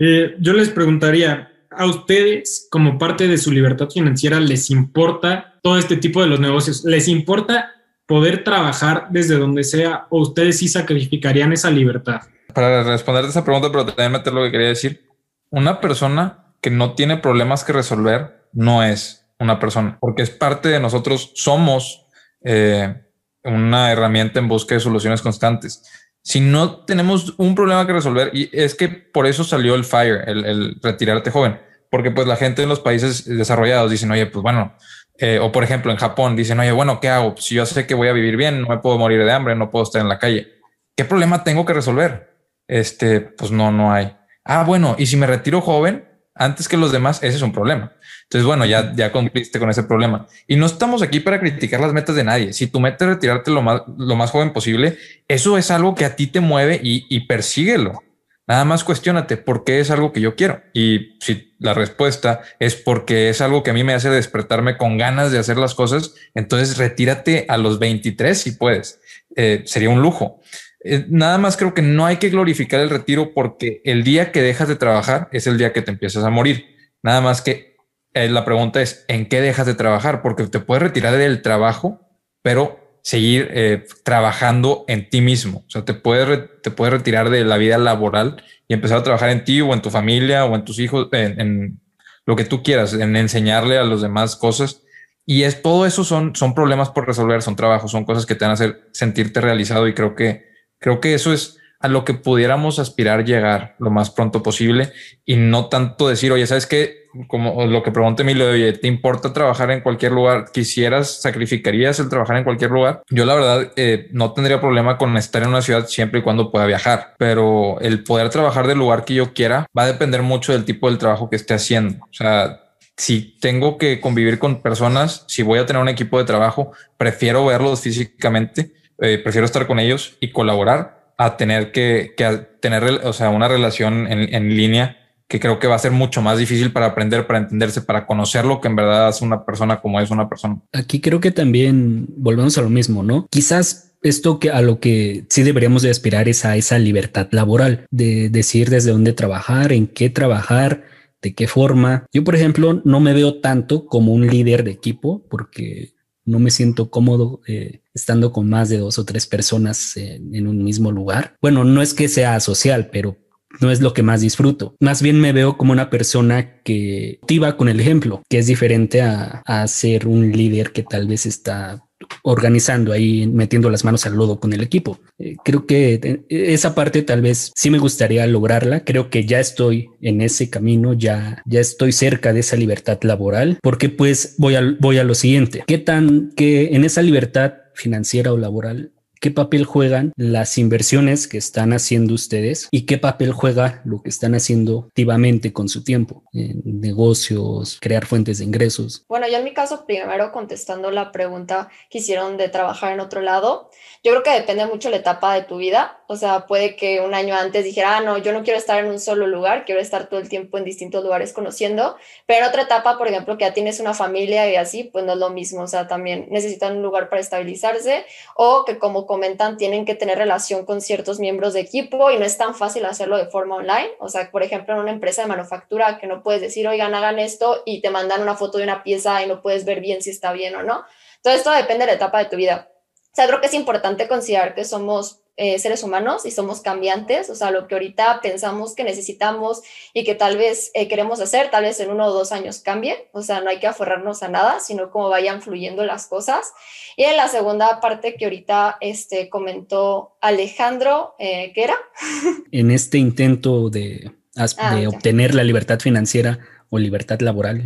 [0.00, 5.76] Eh, yo les preguntaría, ¿a ustedes como parte de su libertad financiera les importa todo
[5.76, 6.84] este tipo de los negocios?
[6.84, 7.72] ¿Les importa
[8.08, 12.22] poder trabajar desde donde sea o ustedes sí sacrificarían esa libertad?
[12.52, 15.06] Para responder esa pregunta, pero también meter lo que quería decir,
[15.50, 20.68] una persona que no tiene problemas que resolver no es una persona, porque es parte
[20.68, 22.06] de nosotros, somos
[22.42, 23.02] eh,
[23.44, 25.84] una herramienta en busca de soluciones constantes
[26.28, 30.24] si no tenemos un problema que resolver, y es que por eso salió el FIRE,
[30.26, 31.58] el, retirarte joven,
[31.90, 34.74] porque pues la gente en los países desarrollados dicen, oye, pues bueno,
[35.18, 37.34] eh, o por ejemplo en Japón dicen, oye, bueno, ¿qué hago?
[37.36, 39.70] Si yo sé que voy a vivir bien, no me puedo morir de hambre, no
[39.70, 40.48] puedo estar en la calle.
[40.96, 42.36] ¿Qué problema tengo que resolver?
[42.66, 44.16] Este, pues no, no hay.
[44.44, 47.92] Ah, bueno, y si me retiro joven, antes que los demás, ese es un problema.
[48.24, 50.26] Entonces, bueno, ya, ya cumpliste con ese problema.
[50.46, 52.52] Y no estamos aquí para criticar las metas de nadie.
[52.52, 56.04] Si tu meta es retirarte lo más, lo más joven posible, eso es algo que
[56.04, 58.02] a ti te mueve y, y persíguelo.
[58.48, 60.62] Nada más cuestionate por qué es algo que yo quiero.
[60.72, 64.96] Y si la respuesta es porque es algo que a mí me hace despertarme con
[64.96, 69.00] ganas de hacer las cosas, entonces retírate a los 23 si puedes.
[69.36, 70.40] Eh, sería un lujo.
[70.82, 74.40] Eh, nada más creo que no hay que glorificar el retiro porque el día que
[74.40, 76.74] dejas de trabajar es el día que te empiezas a morir.
[77.02, 77.76] Nada más que
[78.14, 80.22] eh, la pregunta es, ¿en qué dejas de trabajar?
[80.22, 82.00] Porque te puedes retirar del trabajo,
[82.40, 85.64] pero seguir eh, trabajando en ti mismo.
[85.66, 89.30] O sea, te puedes, te puedes retirar de la vida laboral y empezar a trabajar
[89.30, 91.80] en ti o en tu familia o en tus hijos, en,
[92.26, 94.82] lo que tú quieras, en enseñarle a los demás cosas.
[95.24, 98.44] Y es todo eso son, son problemas por resolver, son trabajos, son cosas que te
[98.44, 102.14] van a hacer sentirte realizado y creo que Creo que eso es a lo que
[102.14, 104.92] pudiéramos aspirar llegar lo más pronto posible
[105.24, 107.08] y no tanto decir, oye, ¿sabes qué?
[107.26, 110.46] Como lo que pregunté Emilio, oye, ¿te importa trabajar en cualquier lugar?
[110.52, 113.02] ¿Quisieras, sacrificarías el trabajar en cualquier lugar?
[113.10, 116.50] Yo la verdad eh, no tendría problema con estar en una ciudad siempre y cuando
[116.50, 120.52] pueda viajar, pero el poder trabajar del lugar que yo quiera va a depender mucho
[120.52, 122.04] del tipo del trabajo que esté haciendo.
[122.04, 122.60] O sea,
[122.96, 127.46] si tengo que convivir con personas, si voy a tener un equipo de trabajo, prefiero
[127.46, 132.14] verlos físicamente eh, prefiero estar con ellos y colaborar a tener que,
[132.60, 136.38] tener o sea, una relación en, línea que creo que va a ser mucho más
[136.38, 140.00] difícil para aprender, para entenderse, para conocer lo que en verdad hace una persona como
[140.00, 140.62] es una persona.
[140.72, 143.26] Aquí creo que también volvemos a lo mismo, ¿no?
[143.30, 147.86] Quizás esto que a lo que sí deberíamos de aspirar es a esa libertad laboral,
[147.90, 150.84] de decir desde dónde trabajar, en qué trabajar,
[151.20, 152.06] de qué forma.
[152.12, 155.94] Yo, por ejemplo, no me veo tanto como un líder de equipo porque
[156.28, 160.62] no me siento cómodo eh, estando con más de dos o tres personas en un
[160.62, 161.36] mismo lugar.
[161.40, 163.16] Bueno, no es que sea social, pero
[163.60, 164.76] no es lo que más disfruto.
[164.80, 169.00] Más bien me veo como una persona que activa con el ejemplo, que es diferente
[169.02, 171.87] a, a ser un líder que tal vez está
[172.22, 174.98] organizando ahí, metiendo las manos al lodo con el equipo.
[175.18, 178.84] Eh, creo que eh, esa parte tal vez sí me gustaría lograrla.
[178.84, 183.58] Creo que ya estoy en ese camino, ya, ya estoy cerca de esa libertad laboral,
[183.62, 185.64] porque pues voy a, voy a lo siguiente.
[185.66, 191.38] ¿Qué tan que en esa libertad financiera o laboral qué papel juegan las inversiones que
[191.38, 196.24] están haciendo ustedes y qué papel juega lo que están haciendo activamente con su tiempo
[196.32, 199.04] en negocios, crear fuentes de ingresos.
[199.08, 203.20] Bueno, yo en mi caso, primero contestando la pregunta que hicieron de trabajar en otro
[203.20, 203.70] lado,
[204.04, 206.02] yo creo que depende mucho la etapa de tu vida.
[206.06, 208.90] O sea, puede que un año antes dijera, ah, no, yo no quiero estar en
[208.90, 212.62] un solo lugar, quiero estar todo el tiempo en distintos lugares conociendo, pero en otra
[212.62, 215.62] etapa, por ejemplo, que ya tienes una familia y así, pues no es lo mismo.
[215.62, 218.04] O sea, también necesitan un lugar para estabilizarse
[218.36, 222.24] o que como comentan, tienen que tener relación con ciertos miembros de equipo y no
[222.24, 223.90] es tan fácil hacerlo de forma online.
[223.98, 227.18] O sea, por ejemplo, en una empresa de manufactura que no puedes decir, oigan, hagan
[227.18, 230.10] esto y te mandan una foto de una pieza y no puedes ver bien si
[230.10, 230.84] está bien o no.
[231.22, 232.70] Todo esto depende de la etapa de tu vida.
[232.94, 237.30] O sea, creo que es importante considerar que somos eh, seres humanos y somos cambiantes,
[237.30, 239.62] o sea, lo que ahorita pensamos que necesitamos
[239.94, 243.08] y que tal vez eh, queremos hacer, tal vez en uno o dos años cambie,
[243.12, 246.52] o sea, no hay que aferrarnos a nada, sino como vayan fluyendo las cosas.
[246.96, 251.76] Y en la segunda parte que ahorita este, comentó Alejandro, eh, ¿qué era?
[252.50, 257.62] En este intento de, ah, de obtener la libertad financiera o libertad laboral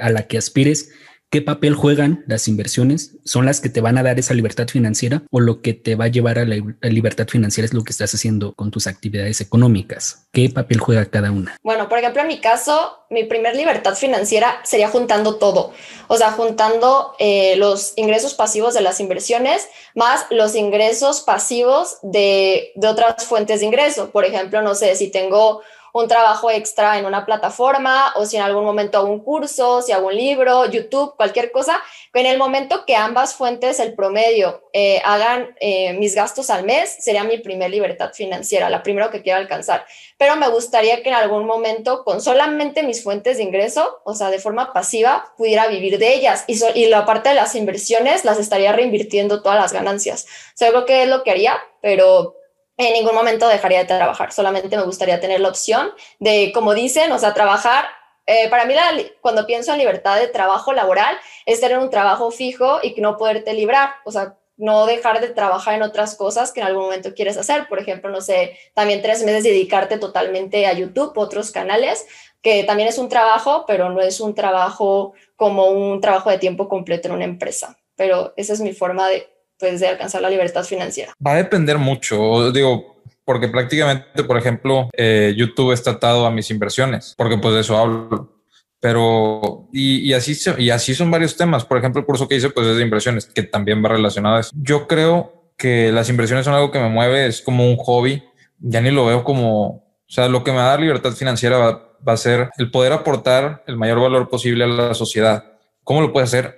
[0.00, 0.90] a la que aspires,
[1.32, 3.12] ¿Qué papel juegan las inversiones?
[3.24, 6.04] ¿Son las que te van a dar esa libertad financiera o lo que te va
[6.04, 10.26] a llevar a la libertad financiera es lo que estás haciendo con tus actividades económicas?
[10.30, 11.56] ¿Qué papel juega cada una?
[11.62, 15.72] Bueno, por ejemplo, en mi caso, mi primer libertad financiera sería juntando todo,
[16.08, 22.72] o sea, juntando eh, los ingresos pasivos de las inversiones más los ingresos pasivos de,
[22.74, 24.10] de otras fuentes de ingreso.
[24.10, 28.42] Por ejemplo, no sé, si tengo un trabajo extra en una plataforma o si en
[28.42, 31.80] algún momento hago un curso, si hago un libro, YouTube, cualquier cosa,
[32.14, 36.96] en el momento que ambas fuentes, el promedio, eh, hagan eh, mis gastos al mes,
[36.98, 39.84] sería mi primer libertad financiera, la primera que quiero alcanzar.
[40.18, 44.30] Pero me gustaría que en algún momento, con solamente mis fuentes de ingreso, o sea,
[44.30, 48.38] de forma pasiva, pudiera vivir de ellas y, y la parte de las inversiones las
[48.38, 50.26] estaría reinvirtiendo todas las ganancias.
[50.54, 52.36] O creo que es lo que haría, pero
[52.76, 57.12] en ningún momento dejaría de trabajar, solamente me gustaría tener la opción de, como dicen,
[57.12, 57.86] o sea, trabajar.
[58.24, 58.74] Eh, para mí,
[59.20, 63.52] cuando pienso en libertad de trabajo laboral, es tener un trabajo fijo y no poderte
[63.52, 67.36] librar, o sea, no dejar de trabajar en otras cosas que en algún momento quieres
[67.36, 67.66] hacer.
[67.68, 72.06] Por ejemplo, no sé, también tres meses dedicarte totalmente a YouTube, otros canales,
[72.42, 76.68] que también es un trabajo, pero no es un trabajo como un trabajo de tiempo
[76.68, 77.76] completo en una empresa.
[77.96, 79.31] Pero esa es mi forma de,
[79.62, 81.12] pues, de alcanzar la libertad financiera?
[81.24, 82.50] Va a depender mucho.
[82.50, 87.60] Digo, porque prácticamente, por ejemplo, eh, YouTube está atado a mis inversiones, porque pues de
[87.60, 88.42] eso hablo.
[88.80, 91.64] Pero, y, así, y así son varios temas.
[91.64, 94.40] Por ejemplo, el curso que hice, pues es de inversiones, que también va relacionado a
[94.40, 94.50] eso.
[94.52, 98.24] Yo creo que las inversiones son algo que me mueve, es como un hobby.
[98.58, 101.58] Ya ni lo veo como, o sea, lo que me va a dar libertad financiera
[101.58, 105.44] va, va a ser el poder aportar el mayor valor posible a la sociedad.
[105.84, 106.56] ¿Cómo lo puede hacer?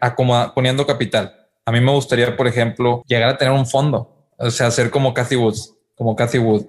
[0.54, 1.43] poniendo capital.
[1.66, 5.14] A mí me gustaría, por ejemplo, llegar a tener un fondo, o sea, ser como
[5.14, 6.66] Cathy Woods, como Cathy Wood.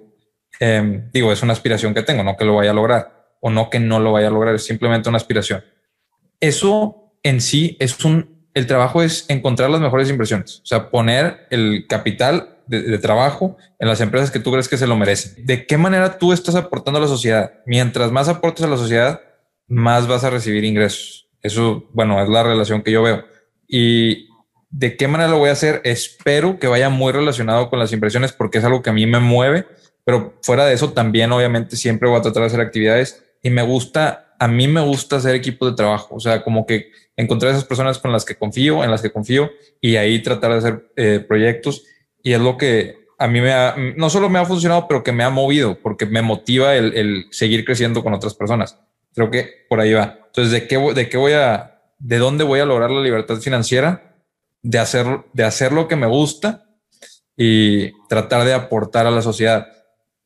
[0.60, 3.70] Em, digo, es una aspiración que tengo, no que lo vaya a lograr o no
[3.70, 5.64] que no lo vaya a lograr, es simplemente una aspiración.
[6.40, 11.48] Eso en sí es un, el trabajo es encontrar las mejores inversiones, o sea, poner
[11.52, 15.46] el capital de, trabajo en las empresas que tú crees que se lo merecen.
[15.46, 17.54] ¿De qué manera tú estás aportando a la sociedad?
[17.66, 19.22] Mientras más aportes a la sociedad,
[19.68, 21.30] más vas a recibir ingresos.
[21.42, 23.26] Eso, bueno, es la relación que yo veo.
[23.68, 24.28] Y
[24.78, 28.34] de qué manera lo voy a hacer, espero que vaya muy relacionado con las inversiones
[28.34, 29.66] porque es algo que a mí me mueve,
[30.04, 33.62] pero fuera de eso también obviamente siempre voy a tratar de hacer actividades y me
[33.62, 37.64] gusta, a mí me gusta hacer equipos de trabajo, o sea, como que encontrar esas
[37.64, 41.24] personas con las que confío, en las que confío y ahí tratar de hacer eh,
[41.26, 41.86] proyectos
[42.22, 45.14] y es lo que a mí me ha, no solo me ha funcionado, pero que
[45.14, 48.78] me ha movido porque me motiva el, el seguir creciendo con otras personas.
[49.14, 50.20] Creo que por ahí va.
[50.26, 54.15] Entonces, ¿de qué, de qué voy a, de dónde voy a lograr la libertad financiera?
[54.68, 56.66] De hacer, de hacer lo que me gusta
[57.38, 59.68] y tratar de aportar a la sociedad.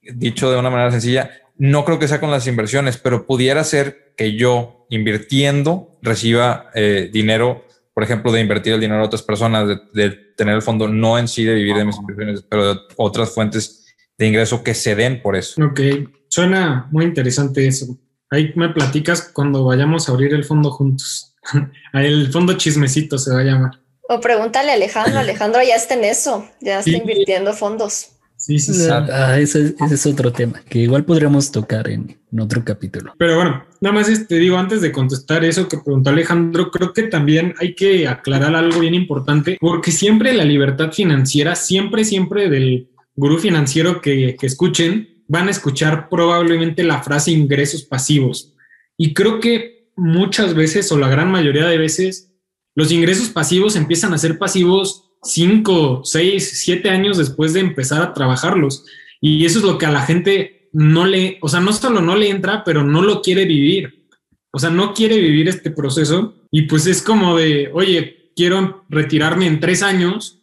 [0.02, 4.14] Dicho de una manera sencilla, no creo que sea con las inversiones, pero pudiera ser
[4.16, 9.68] que yo invirtiendo reciba eh, dinero, por ejemplo, de invertir el dinero a otras personas,
[9.94, 13.34] de, tener el fondo, no en sí de vivir de mis inversiones, pero de otras
[13.34, 15.62] fuentes de ingreso que se den por eso.
[15.62, 15.82] Ok,
[16.30, 18.00] suena muy interesante eso.
[18.30, 21.36] Ahí me platicas cuando vayamos a abrir el fondo juntos.
[21.94, 23.79] el fondo chismecito se va a llamar.
[24.12, 25.20] O pregúntale a Alejandro.
[25.20, 28.08] Alejandro ya está en eso, ya está invirtiendo fondos.
[28.36, 28.88] Sí, sí, sí.
[28.90, 33.14] Ah, ese, es otro tema que igual podríamos tocar en, otro capítulo.
[33.20, 36.92] Pero bueno, nada más te este, digo, antes de contestar eso que preguntó Alejandro, creo
[36.94, 42.50] que también hay que aclarar algo bien importante, porque siempre la libertad financiera, siempre, siempre
[42.50, 48.56] del gurú financiero que, que escuchen, van a escuchar probablemente la frase ingresos pasivos.
[48.98, 52.29] Y creo que muchas veces, o la gran mayoría de veces,
[52.76, 58.14] los ingresos pasivos empiezan a ser pasivos cinco, seis, siete años después de empezar a
[58.14, 58.86] trabajarlos.
[59.22, 62.16] Y eso es lo que a la gente no le, o sea, no solo no
[62.16, 64.08] le entra, pero no lo quiere vivir.
[64.52, 69.46] O sea, no quiere vivir este proceso y pues es como de, oye, quiero retirarme
[69.46, 70.40] en tres años,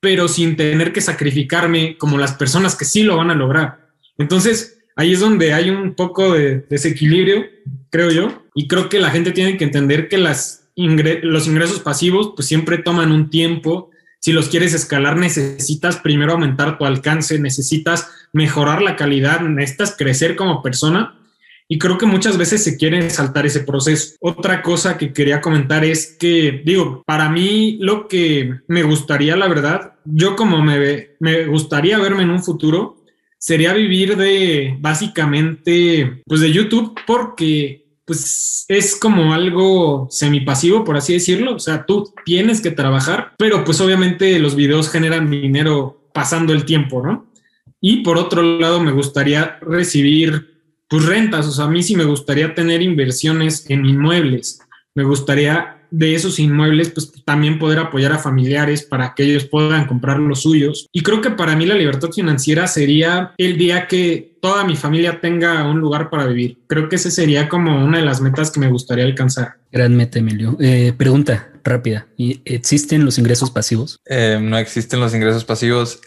[0.00, 3.88] pero sin tener que sacrificarme como las personas que sí lo van a lograr.
[4.16, 7.46] Entonces, ahí es donde hay un poco de desequilibrio,
[7.90, 12.32] creo yo, y creo que la gente tiene que entender que las los ingresos pasivos
[12.36, 18.10] pues siempre toman un tiempo si los quieres escalar, necesitas primero aumentar tu alcance, necesitas
[18.32, 21.14] mejorar la calidad, necesitas crecer como persona.
[21.68, 24.16] Y creo que muchas veces se quiere saltar ese proceso.
[24.20, 29.48] Otra cosa que quería comentar es que, digo, para mí lo que me gustaría, la
[29.48, 32.96] verdad, yo como me, me gustaría verme en un futuro,
[33.38, 41.12] sería vivir de básicamente, pues de YouTube, porque pues es como algo semipasivo, por así
[41.12, 41.54] decirlo.
[41.54, 46.64] O sea, tú tienes que trabajar, pero pues obviamente los videos generan dinero pasando el
[46.64, 47.30] tiempo, ¿no?
[47.82, 51.46] Y por otro lado, me gustaría recibir pues rentas.
[51.46, 54.60] O sea, a mí sí me gustaría tener inversiones en inmuebles.
[54.94, 59.86] Me gustaría de esos inmuebles, pues también poder apoyar a familiares para que ellos puedan
[59.86, 60.86] comprar los suyos.
[60.92, 65.20] Y creo que para mí la libertad financiera sería el día que toda mi familia
[65.20, 66.58] tenga un lugar para vivir.
[66.66, 69.54] Creo que ese sería como una de las metas que me gustaría alcanzar.
[69.72, 70.56] Gran meta, Emilio.
[70.60, 72.06] Eh, pregunta rápida.
[72.16, 74.00] ¿Y ¿Existen los ingresos pasivos?
[74.06, 76.00] Eh, no existen los ingresos pasivos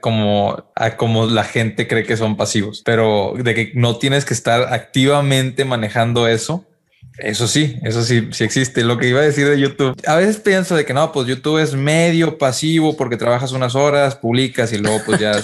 [0.00, 0.64] como,
[0.96, 5.64] como la gente cree que son pasivos, pero de que no tienes que estar activamente
[5.64, 6.64] manejando eso
[7.18, 8.84] eso sí, eso sí, sí existe.
[8.84, 11.58] Lo que iba a decir de YouTube, a veces pienso de que no, pues YouTube
[11.58, 15.32] es medio pasivo porque trabajas unas horas, publicas y luego pues ya...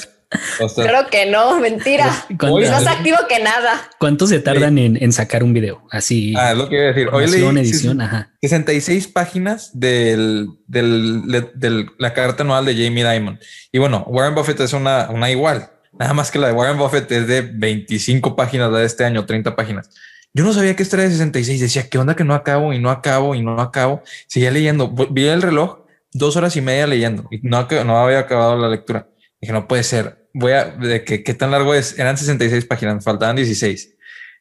[0.77, 2.27] Creo que no, mentira.
[2.29, 3.89] Es más activo que nada.
[3.99, 5.83] ¿Cuánto se tardan en, sacar un video?
[5.91, 6.35] Así.
[6.37, 7.09] Ah, es lo que iba a decir.
[7.11, 8.31] Hoy leí edición, ajá.
[8.43, 13.41] 66 páginas del, del, la carta anual de Jamie Dimon.
[13.73, 15.71] Y bueno, Warren Buffett es una, una igual.
[15.99, 19.57] Nada más que la de Warren Buffett es de 25 páginas de este año, 30
[19.57, 19.89] páginas.
[20.35, 21.61] Yo no sabía que esto era de 66.
[21.61, 24.03] Decía, ¿qué onda que no acabo y no acabo y no acabo?
[24.27, 24.91] Seguía leyendo.
[25.11, 25.81] Vi el reloj,
[26.13, 29.09] dos horas y media leyendo y no, había acabado la lectura.
[29.41, 30.29] Dije, no puede ser.
[30.35, 31.99] Voy a, de que, qué tan largo es.
[31.99, 33.97] Eran 66 páginas, faltaban 16.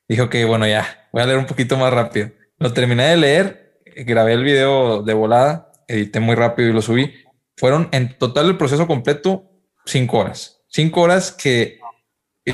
[0.08, 2.32] Dijo que bueno, ya voy a leer un poquito más rápido.
[2.60, 7.14] Lo terminé de leer, grabé el video de volada, edité muy rápido y lo subí.
[7.56, 9.52] Fueron en total el proceso completo
[9.86, 10.62] cinco horas.
[10.68, 11.80] Cinco horas que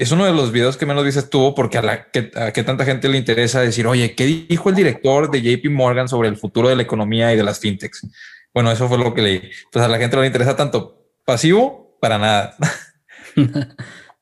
[0.01, 2.63] es uno de los videos que menos vistas tuvo porque a, la, que, a qué
[2.63, 6.37] tanta gente le interesa decir, oye, ¿qué dijo el director de JP Morgan sobre el
[6.37, 8.07] futuro de la economía y de las fintechs?
[8.53, 9.41] Bueno, eso fue lo que leí.
[9.71, 12.55] Pues a la gente no le interesa tanto pasivo para nada.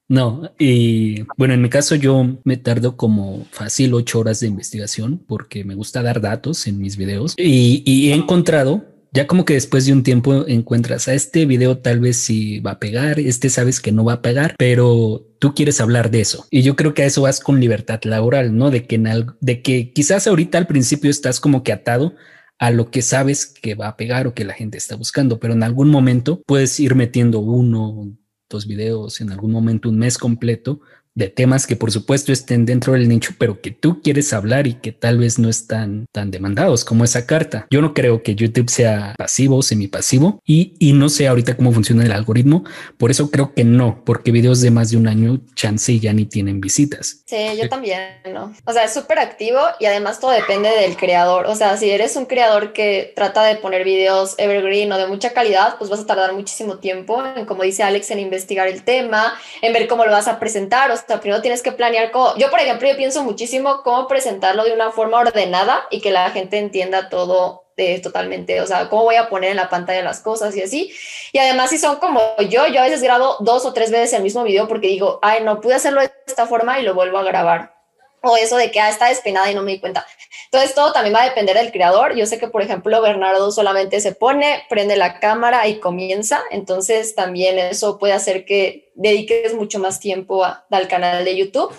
[0.07, 5.23] No, y bueno, en mi caso yo me tardo como fácil ocho horas de investigación
[5.25, 9.85] porque me gusta dar datos en mis videos y he encontrado ya como que después
[9.85, 13.81] de un tiempo encuentras a este video tal vez si va a pegar, este sabes
[13.81, 16.45] que no va a pegar, pero tú quieres hablar de eso.
[16.49, 18.71] Y yo creo que a eso vas con libertad laboral, ¿no?
[18.71, 22.15] De que, en de que quizás ahorita al principio estás como que atado
[22.57, 25.53] a lo que sabes que va a pegar o que la gente está buscando, pero
[25.53, 28.15] en algún momento puedes ir metiendo uno,
[28.49, 30.79] dos videos, en algún momento un mes completo
[31.15, 34.75] de temas que por supuesto estén dentro del nicho, pero que tú quieres hablar y
[34.75, 37.67] que tal vez no están tan demandados como esa carta.
[37.69, 41.71] Yo no creo que YouTube sea pasivo o semipasivo y, y no sé ahorita cómo
[41.71, 42.63] funciona el algoritmo.
[42.97, 46.25] Por eso creo que no, porque videos de más de un año chance ya ni
[46.25, 47.23] tienen visitas.
[47.25, 47.99] Sí, yo también,
[48.33, 48.53] ¿no?
[48.65, 51.45] O sea, es súper activo y además todo depende del creador.
[51.47, 55.33] O sea, si eres un creador que trata de poner videos evergreen o de mucha
[55.33, 59.33] calidad, pues vas a tardar muchísimo tiempo en, como dice Alex, en investigar el tema,
[59.61, 60.91] en ver cómo lo vas a presentar.
[60.91, 64.63] O sea, primero tienes que planear cómo, yo por ejemplo, yo pienso muchísimo cómo presentarlo
[64.63, 69.03] de una forma ordenada y que la gente entienda todo de, totalmente, o sea, cómo
[69.03, 70.93] voy a poner en la pantalla las cosas y así.
[71.31, 74.23] Y además si son como yo, yo a veces grabo dos o tres veces el
[74.23, 77.23] mismo video porque digo, ay, no pude hacerlo de esta forma y lo vuelvo a
[77.23, 77.80] grabar.
[78.21, 80.05] O eso de que ah, está despeinada y no me di cuenta.
[80.45, 82.15] Entonces todo también va a depender del creador.
[82.15, 86.43] Yo sé que, por ejemplo, Bernardo solamente se pone, prende la cámara y comienza.
[86.51, 91.73] Entonces también eso puede hacer que dediques mucho más tiempo al canal de YouTube.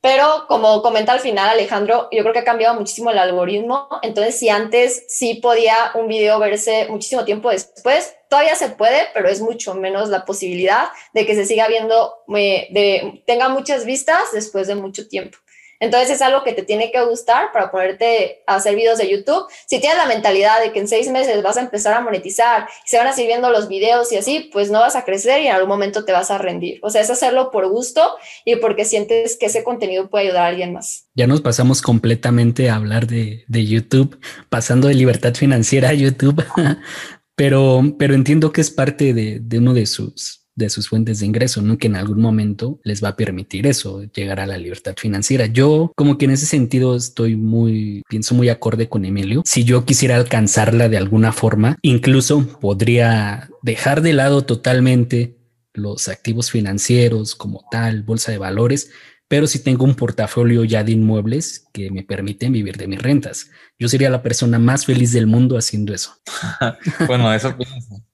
[0.00, 3.88] Pero como comenta al final Alejandro, yo creo que ha cambiado muchísimo el algoritmo.
[4.02, 9.28] Entonces si antes sí podía un video verse muchísimo tiempo después, todavía se puede, pero
[9.28, 14.66] es mucho menos la posibilidad de que se siga viendo, eh, tenga muchas vistas después
[14.66, 15.38] de mucho tiempo.
[15.84, 19.44] Entonces es algo que te tiene que gustar para ponerte a hacer videos de YouTube.
[19.66, 22.88] Si tienes la mentalidad de que en seis meses vas a empezar a monetizar y
[22.88, 25.48] se van a seguir viendo los videos y así, pues no vas a crecer y
[25.48, 26.78] en algún momento te vas a rendir.
[26.82, 28.00] O sea, es hacerlo por gusto
[28.46, 31.06] y porque sientes que ese contenido puede ayudar a alguien más.
[31.14, 34.18] Ya nos pasamos completamente a hablar de, YouTube,
[34.48, 36.42] pasando de libertad financiera a YouTube,
[37.36, 41.26] pero, pero entiendo que es parte de, de uno de sus de sus fuentes de
[41.26, 41.78] ingreso, ¿no?
[41.78, 45.46] Que en algún momento les va a permitir eso, llegar a la libertad financiera.
[45.46, 49.42] Yo como que en ese sentido estoy muy, pienso muy acorde con Emilio.
[49.44, 55.36] Si yo quisiera alcanzarla de alguna forma, incluso podría dejar de lado totalmente
[55.72, 58.90] los activos financieros como tal, bolsa de valores,
[59.26, 63.50] pero si tengo un portafolio ya de inmuebles que me permiten vivir de mis rentas.
[63.78, 66.14] Yo sería la persona más feliz del mundo haciendo eso.
[67.08, 68.04] bueno, eso pienso.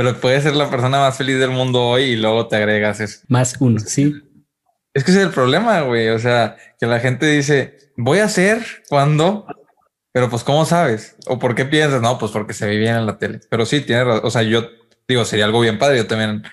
[0.00, 3.18] Pero puedes ser la persona más feliz del mundo hoy y luego te agregas eso.
[3.28, 4.14] Más uno, sí.
[4.94, 6.08] Es que ese es el problema, güey.
[6.08, 9.44] O sea, que la gente dice, voy a hacer cuando,
[10.10, 11.16] pero pues, ¿cómo sabes?
[11.26, 12.00] ¿O por qué piensas?
[12.00, 13.40] No, pues porque se ve bien en la tele.
[13.50, 14.22] Pero sí, tiene razón.
[14.24, 14.70] O sea, yo
[15.06, 15.98] digo, sería algo bien padre.
[15.98, 16.44] Yo también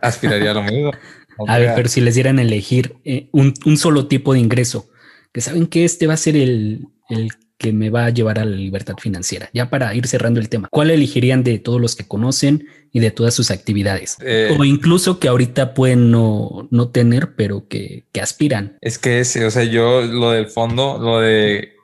[0.00, 0.90] aspiraría a lo mismo.
[1.48, 4.88] a ver, pero si les dieran elegir eh, un, un, solo tipo de ingreso,
[5.34, 7.28] que saben que este va a ser el, el
[7.60, 9.50] que me va a llevar a la libertad financiera.
[9.52, 13.10] Ya para ir cerrando el tema, ¿cuál elegirían de todos los que conocen y de
[13.10, 14.16] todas sus actividades?
[14.22, 18.78] Eh, o incluso que ahorita pueden no, no tener, pero que, que aspiran.
[18.80, 21.74] Es que ese, o sea, yo lo del fondo, lo de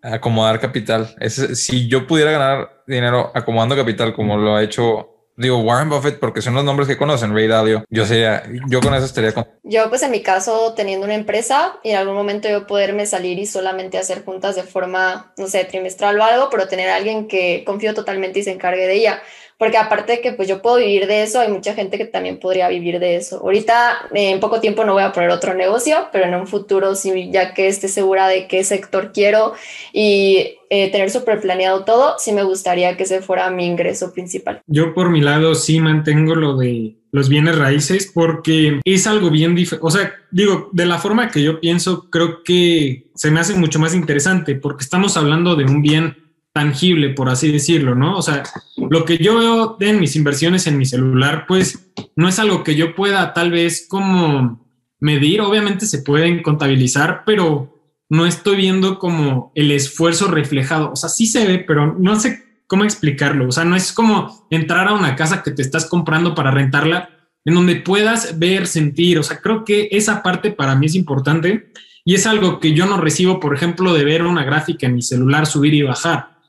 [0.00, 5.58] acomodar capital, es, si yo pudiera ganar dinero acomodando capital como lo ha hecho digo
[5.58, 7.84] Warren Buffett porque son los nombres que conocen, Ray Dalio.
[7.88, 9.46] Yo sería, yo con eso estaría con.
[9.62, 13.38] Yo, pues en mi caso, teniendo una empresa y en algún momento yo poderme salir
[13.38, 17.26] y solamente hacer juntas de forma, no sé, trimestral o algo, pero tener a alguien
[17.26, 19.22] que confío totalmente y se encargue de ella
[19.60, 22.40] porque aparte de que pues yo puedo vivir de eso, hay mucha gente que también
[22.40, 23.40] podría vivir de eso.
[23.40, 27.28] Ahorita en poco tiempo no voy a poner otro negocio, pero en un futuro sí,
[27.30, 29.52] ya que esté segura de qué sector quiero
[29.92, 34.62] y eh, tener súper planeado todo, sí me gustaría que ese fuera mi ingreso principal.
[34.66, 39.54] Yo por mi lado sí mantengo lo de los bienes raíces porque es algo bien
[39.54, 39.86] diferente.
[39.86, 43.78] O sea, digo, de la forma que yo pienso, creo que se me hace mucho
[43.78, 48.16] más interesante porque estamos hablando de un bien tangible, por así decirlo, ¿no?
[48.16, 48.42] O sea,
[48.76, 52.74] lo que yo veo en mis inversiones en mi celular, pues no es algo que
[52.74, 54.66] yo pueda tal vez como
[54.98, 61.08] medir, obviamente se pueden contabilizar, pero no estoy viendo como el esfuerzo reflejado, o sea,
[61.08, 64.92] sí se ve, pero no sé cómo explicarlo, o sea, no es como entrar a
[64.92, 67.10] una casa que te estás comprando para rentarla,
[67.44, 71.72] en donde puedas ver, sentir, o sea, creo que esa parte para mí es importante
[72.04, 75.02] y es algo que yo no recibo, por ejemplo, de ver una gráfica en mi
[75.02, 76.39] celular subir y bajar.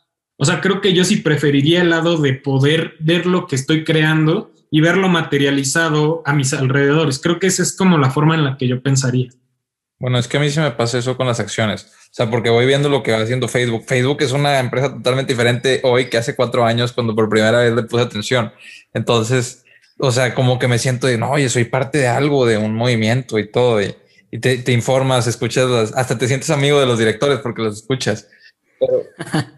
[0.42, 3.84] O sea, creo que yo sí preferiría el lado de poder ver lo que estoy
[3.84, 7.20] creando y verlo materializado a mis alrededores.
[7.20, 9.30] Creo que esa es como la forma en la que yo pensaría.
[10.00, 11.84] Bueno, es que a mí se me pasa eso con las acciones.
[11.84, 13.84] O sea, porque voy viendo lo que va haciendo Facebook.
[13.86, 17.76] Facebook es una empresa totalmente diferente hoy que hace cuatro años cuando por primera vez
[17.76, 18.52] le puse atención.
[18.96, 19.64] Entonces,
[20.00, 22.74] o sea, como que me siento de, no, oye, soy parte de algo, de un
[22.74, 23.80] movimiento y todo.
[23.80, 23.94] Y,
[24.40, 28.28] te, informas, escuchas, hasta te sientes amigo de los directores porque los escuchas.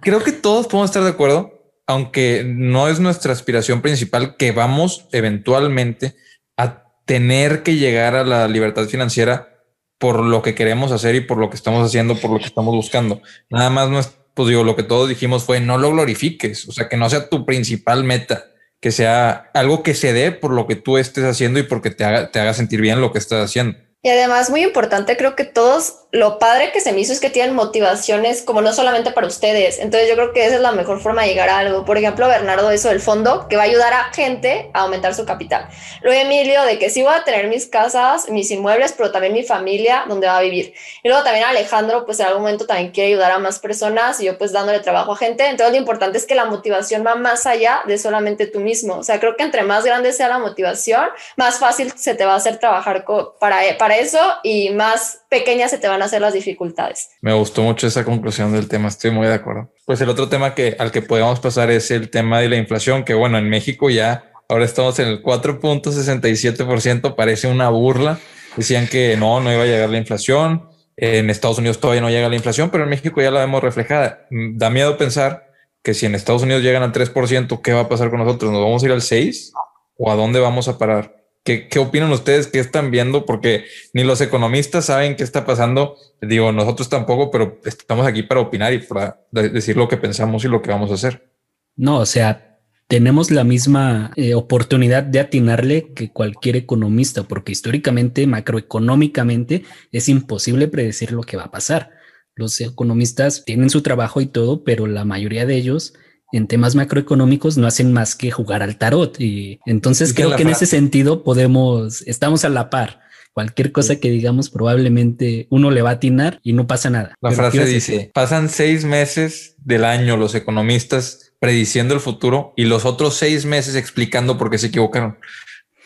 [0.01, 5.07] Creo que todos podemos estar de acuerdo, aunque no es nuestra aspiración principal, que vamos
[5.11, 6.15] eventualmente
[6.57, 9.53] a tener que llegar a la libertad financiera
[9.97, 12.75] por lo que queremos hacer y por lo que estamos haciendo, por lo que estamos
[12.75, 13.21] buscando.
[13.49, 16.71] Nada más no es, pues digo, lo que todos dijimos fue no lo glorifiques, o
[16.71, 18.45] sea, que no sea tu principal meta,
[18.81, 22.03] que sea algo que se dé por lo que tú estés haciendo y porque te
[22.03, 23.77] haga, te haga sentir bien lo que estás haciendo.
[24.01, 27.31] Y además, muy importante, creo que todos, lo padre que se me hizo es que
[27.31, 29.79] tienen motivaciones como no solamente para ustedes.
[29.79, 31.85] Entonces yo creo que esa es la mejor forma de llegar a algo.
[31.85, 35.25] Por ejemplo, Bernardo, eso del fondo, que va a ayudar a gente a aumentar su
[35.25, 35.67] capital.
[36.03, 39.41] Luego Emilio, de que sí voy a tener mis casas, mis inmuebles, pero también mi
[39.41, 40.75] familia donde va a vivir.
[41.01, 44.25] Y luego también Alejandro, pues en algún momento también quiere ayudar a más personas y
[44.25, 45.47] yo pues dándole trabajo a gente.
[45.47, 48.97] Entonces lo importante es que la motivación va más allá de solamente tú mismo.
[48.97, 51.07] O sea, creo que entre más grande sea la motivación,
[51.37, 53.03] más fácil se te va a hacer trabajar
[53.39, 57.09] para, para eso y más pequeñas se te van a hacer las dificultades.
[57.21, 59.71] Me gustó mucho esa conclusión del tema, estoy muy de acuerdo.
[59.85, 63.03] Pues el otro tema que al que podemos pasar es el tema de la inflación,
[63.03, 68.19] que bueno, en México ya ahora estamos en el 4.67%, parece una burla.
[68.55, 70.69] Decían que no, no iba a llegar la inflación.
[70.95, 74.27] En Estados Unidos todavía no llega la inflación, pero en México ya la vemos reflejada.
[74.29, 75.49] Mm, da miedo pensar
[75.81, 78.51] que si en Estados Unidos llegan al 3%, ¿qué va a pasar con nosotros?
[78.51, 79.53] ¿Nos vamos a ir al 6
[79.97, 81.22] o a dónde vamos a parar?
[81.43, 82.47] ¿Qué, opinan ustedes?
[82.47, 83.25] ¿Qué están viendo?
[83.25, 85.97] Porque ni los economistas saben qué está pasando.
[86.21, 90.47] Digo, nosotros tampoco, pero estamos aquí para opinar y para decir lo que pensamos y
[90.47, 91.29] lo que vamos a hacer.
[91.75, 98.25] No, o sea, tenemos la misma eh, oportunidad de atinarle que cualquier economista, porque históricamente,
[98.25, 101.91] macroeconómicamente, es imposible predecir lo que va a pasar.
[102.35, 105.93] Los economistas tienen su trabajo y todo, pero la mayoría de ellos
[106.33, 109.19] en temas macroeconómicos no hacen más que jugar al tarot.
[109.21, 113.01] Y entonces creo que en ese sentido podemos, estamos a la par.
[113.33, 117.15] Cualquier cosa que digamos probablemente uno le va a atinar y no pasa nada.
[117.21, 122.85] La frase dice, pasan seis meses del año los economistas prediciendo el futuro y los
[122.85, 125.17] otros seis meses explicando por qué se equivocaron.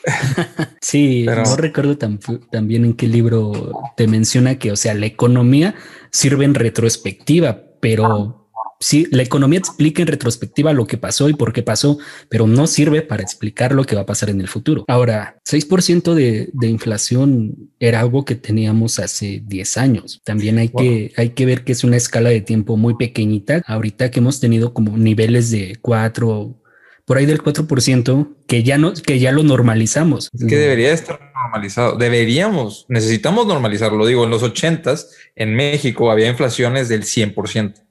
[0.82, 5.76] sí, no recuerdo también en qué libro te menciona que, o sea, la economía
[6.12, 8.47] sirve en retrospectiva, pero
[8.80, 11.98] sí, la economía explica en retrospectiva lo que pasó y por qué pasó,
[12.30, 14.86] pero no sirve para explicar lo que va a pasar en el futuro.
[14.88, 20.22] Ahora, 6% de, de inflación era algo que teníamos hace 10 años.
[20.24, 23.62] También hay, que, hay que ver que es una escala de tiempo muy pequeñita.
[23.66, 26.62] Ahorita que hemos tenido como niveles de 4,
[27.06, 30.30] por ahí del 4%, que ya no, que ya lo normalizamos.
[30.34, 31.96] Es que debería estar normalizado.
[31.96, 34.06] Deberíamos, necesitamos normalizarlo.
[34.06, 37.87] Digo, en los 80s en México había inflaciones del 100%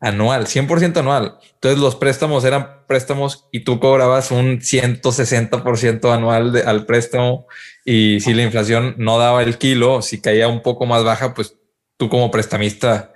[0.00, 1.38] anual, 100% anual.
[1.54, 7.46] Entonces los préstamos eran préstamos y tú cobrabas un 160% anual al préstamo
[7.84, 11.56] y si la inflación no daba el kilo, si caía un poco más baja, pues
[11.96, 13.12] tú como prestamista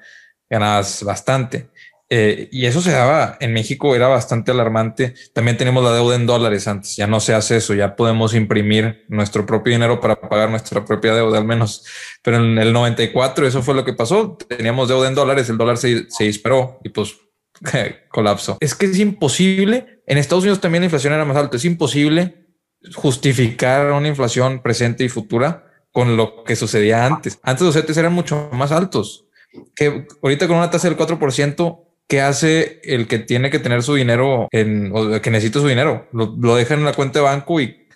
[0.49, 1.70] ganabas bastante.
[2.13, 5.15] Eh, y eso se daba en México, era bastante alarmante.
[5.33, 9.05] También tenemos la deuda en dólares antes, ya no se hace eso, ya podemos imprimir
[9.09, 11.85] nuestro propio dinero para pagar nuestra propia deuda al menos.
[12.23, 15.77] Pero en el 94 eso fue lo que pasó, teníamos deuda en dólares, el dólar
[15.77, 17.17] se, se disparó y pues
[18.11, 18.59] colapsó.
[18.61, 22.49] Es que es imposible, en Estados Unidos también la inflación era más alta, es imposible
[22.95, 27.39] justificar una inflación presente y futura con lo que sucedía antes.
[27.43, 29.27] Antes los CETES eran mucho más altos.
[29.75, 33.95] Que ahorita con una tasa del 4%, ¿qué hace el que tiene que tener su
[33.95, 36.09] dinero en o que necesita su dinero?
[36.13, 37.87] Lo, lo deja en la cuenta de banco y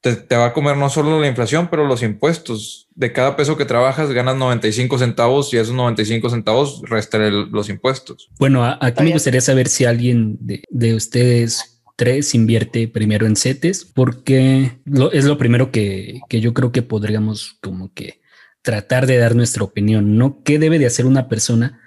[0.00, 2.88] te, va a comer no solo la inflación, pero los impuestos.
[2.94, 8.30] De cada peso que trabajas ganas 95 centavos y esos 95 centavos restan los impuestos.
[8.38, 13.84] Bueno, aquí me gustaría saber si alguien de, de ustedes tres invierte primero en CETES,
[13.94, 14.78] porque
[15.12, 18.20] es lo primero que, que yo creo que podríamos como que
[18.62, 20.42] tratar de dar nuestra opinión, ¿no?
[20.42, 21.80] ¿Qué debe de hacer una persona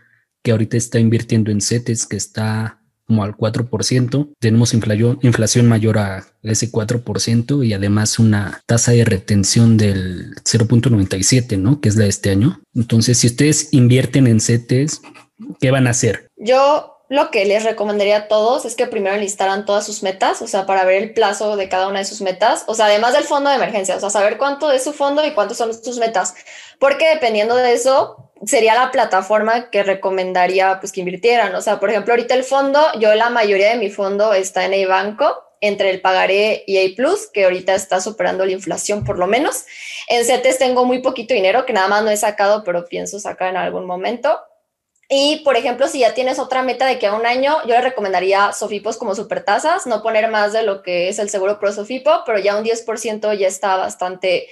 [0.49, 4.33] que ahorita está invirtiendo en CETES, que está como al 4%.
[4.39, 11.79] Tenemos inflación, mayor a ese 4% y además una tasa de retención del 0.97, ¿no?
[11.79, 12.63] Que es la de este año.
[12.73, 15.01] Entonces, si ustedes invierten en CETES,
[15.59, 16.29] ¿qué van a hacer?
[16.35, 20.47] Yo lo que les recomendaría a todos es que primero listaran todas sus metas, o
[20.47, 23.23] sea, para ver el plazo de cada una de sus metas, o sea, además del
[23.23, 26.35] fondo de emergencia, o sea, saber cuánto es su fondo y cuántos son sus metas,
[26.77, 31.53] porque dependiendo de eso, sería la plataforma que recomendaría pues que invirtieran.
[31.55, 34.73] O sea, por ejemplo, ahorita el fondo, yo la mayoría de mi fondo está en
[34.73, 39.19] el banco entre el pagaré y A Plus, que ahorita está superando la inflación por
[39.19, 39.65] lo menos.
[40.07, 43.49] En CETES tengo muy poquito dinero que nada más no he sacado, pero pienso sacar
[43.49, 44.39] en algún momento.
[45.11, 47.81] Y, por ejemplo, si ya tienes otra meta de que a un año, yo le
[47.81, 52.21] recomendaría Sofipos como supertasas, no poner más de lo que es el seguro pro Sofipo,
[52.27, 54.47] pero ya un 10% ya está bastante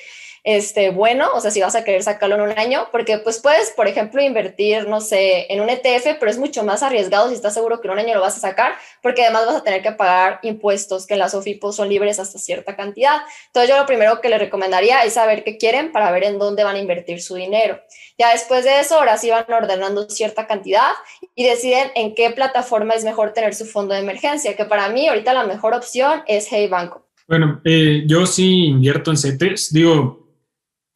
[0.48, 3.72] este, bueno, o sea, si vas a querer sacarlo en un año, porque pues puedes,
[3.72, 7.54] por ejemplo, invertir, no sé, en un ETF, pero es mucho más arriesgado si estás
[7.54, 9.92] seguro que en un año lo vas a sacar, porque además vas a tener que
[9.92, 13.24] pagar impuestos, que las OFIPOS son libres hasta cierta cantidad.
[13.48, 16.64] Entonces yo lo primero que le recomendaría es saber qué quieren para ver en dónde
[16.64, 17.82] van a invertir su dinero.
[18.18, 20.92] Ya después de eso, ahora sí van ordenando cierta cantidad
[21.36, 25.10] y deciden en qué plataforma es mejor tener su fondo de emergencia, que para mí
[25.10, 27.06] ahorita la mejor opción es Hey Banco.
[27.28, 29.74] Bueno, eh, yo sí invierto en CETES.
[29.74, 30.27] Digo,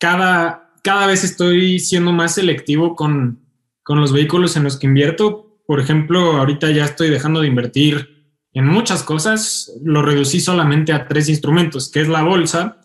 [0.01, 3.39] cada, cada vez estoy siendo más selectivo con,
[3.87, 5.59] los vehículos en los que invierto.
[5.67, 9.71] Por ejemplo, ahorita ya estoy dejando de invertir en muchas cosas.
[9.83, 12.79] Lo reducí solamente a tres instrumentos, que es la bolsa,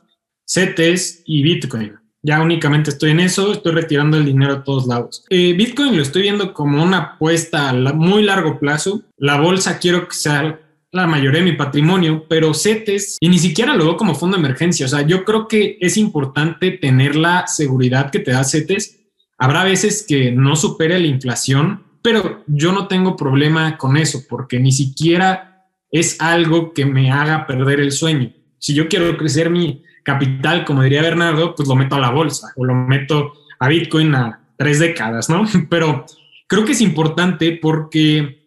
[0.46, 1.94] CETES y Bitcoin.
[2.22, 5.24] Ya únicamente estoy en eso, estoy retirando el dinero a todos lados.
[5.30, 9.02] Eh, Bitcoin lo estoy viendo como una apuesta a muy largo plazo.
[9.16, 10.60] La bolsa quiero que sea
[10.96, 14.42] la mayoría de mi patrimonio, pero CETES, y ni siquiera lo veo como fondo de
[14.42, 14.86] emergencia.
[14.86, 18.98] O sea, yo creo que es importante tener la seguridad que te da CETES.
[19.38, 24.58] Habrá veces que no supere la inflación, pero yo no tengo problema con eso porque
[24.58, 28.32] ni siquiera es algo que me haga perder el sueño.
[28.58, 32.52] Si yo quiero crecer mi capital, como diría Bernardo, pues lo meto a la bolsa
[32.56, 35.44] o lo meto a Bitcoin a tres décadas, ¿no?
[35.70, 36.06] Pero
[36.46, 38.45] creo que es importante porque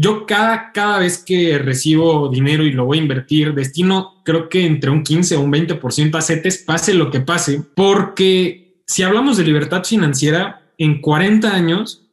[0.00, 4.64] yo cada, cada vez que recibo dinero y lo voy a invertir, destino creo que
[4.64, 9.36] entre un 15 o un 20% a CETES, pase lo que pase, porque si hablamos
[9.36, 12.08] de libertad financiera, en 40 años,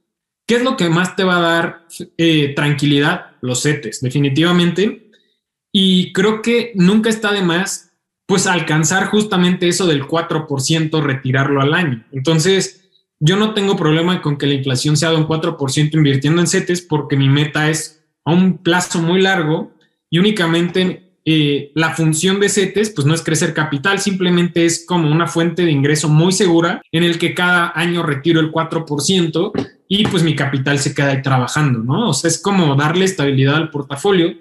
[0.46, 3.28] ¿qué es lo que más te va a dar eh, tranquilidad?
[3.40, 5.10] Los CETES, definitivamente.
[5.72, 7.94] Y creo que nunca está de más,
[8.26, 12.06] pues, alcanzar justamente eso del 4%, retirarlo al año.
[12.12, 12.87] Entonces,
[13.20, 16.82] yo no tengo problema con que la inflación sea de un 4% invirtiendo en CETES
[16.82, 19.72] porque mi meta es a un plazo muy largo
[20.09, 25.11] y únicamente eh, la función de CETES pues no es crecer capital, simplemente es como
[25.11, 29.51] una fuente de ingreso muy segura en el que cada año retiro el 4%
[29.89, 32.09] y pues mi capital se queda ahí trabajando, ¿no?
[32.09, 34.34] O sea, es como darle estabilidad al portafolio,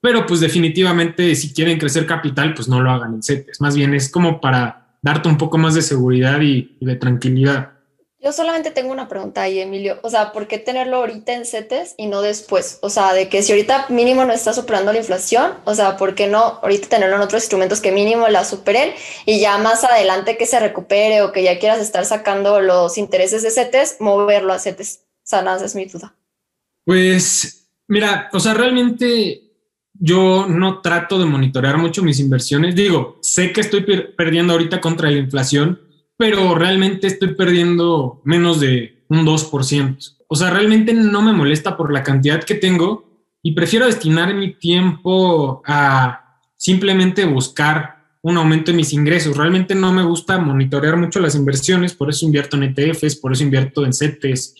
[0.00, 3.94] pero pues definitivamente si quieren crecer capital pues no lo hagan en CETES, más bien
[3.94, 7.81] es como para darte un poco más de seguridad y de tranquilidad.
[8.24, 9.98] Yo solamente tengo una pregunta ahí, Emilio.
[10.02, 12.78] O sea, ¿por qué tenerlo ahorita en CETES y no después?
[12.80, 16.14] O sea, de que si ahorita mínimo no está superando la inflación, o sea, ¿por
[16.14, 18.92] qué no ahorita tenerlo en otros instrumentos que mínimo la superen
[19.26, 23.42] y ya más adelante que se recupere o que ya quieras estar sacando los intereses
[23.42, 25.00] de CETES, moverlo a CETES?
[25.02, 26.14] O sea, nada, esa es mi duda.
[26.84, 29.42] Pues, mira, o sea, realmente
[29.94, 32.76] yo no trato de monitorear mucho mis inversiones.
[32.76, 33.84] Digo, sé que estoy
[34.16, 35.91] perdiendo ahorita contra la inflación
[36.22, 40.16] pero realmente estoy perdiendo menos de un 2%.
[40.28, 44.54] O sea, realmente no me molesta por la cantidad que tengo y prefiero destinar mi
[44.54, 49.36] tiempo a simplemente buscar un aumento en mis ingresos.
[49.36, 53.42] Realmente no me gusta monitorear mucho las inversiones, por eso invierto en ETFs, por eso
[53.42, 54.54] invierto en CETES.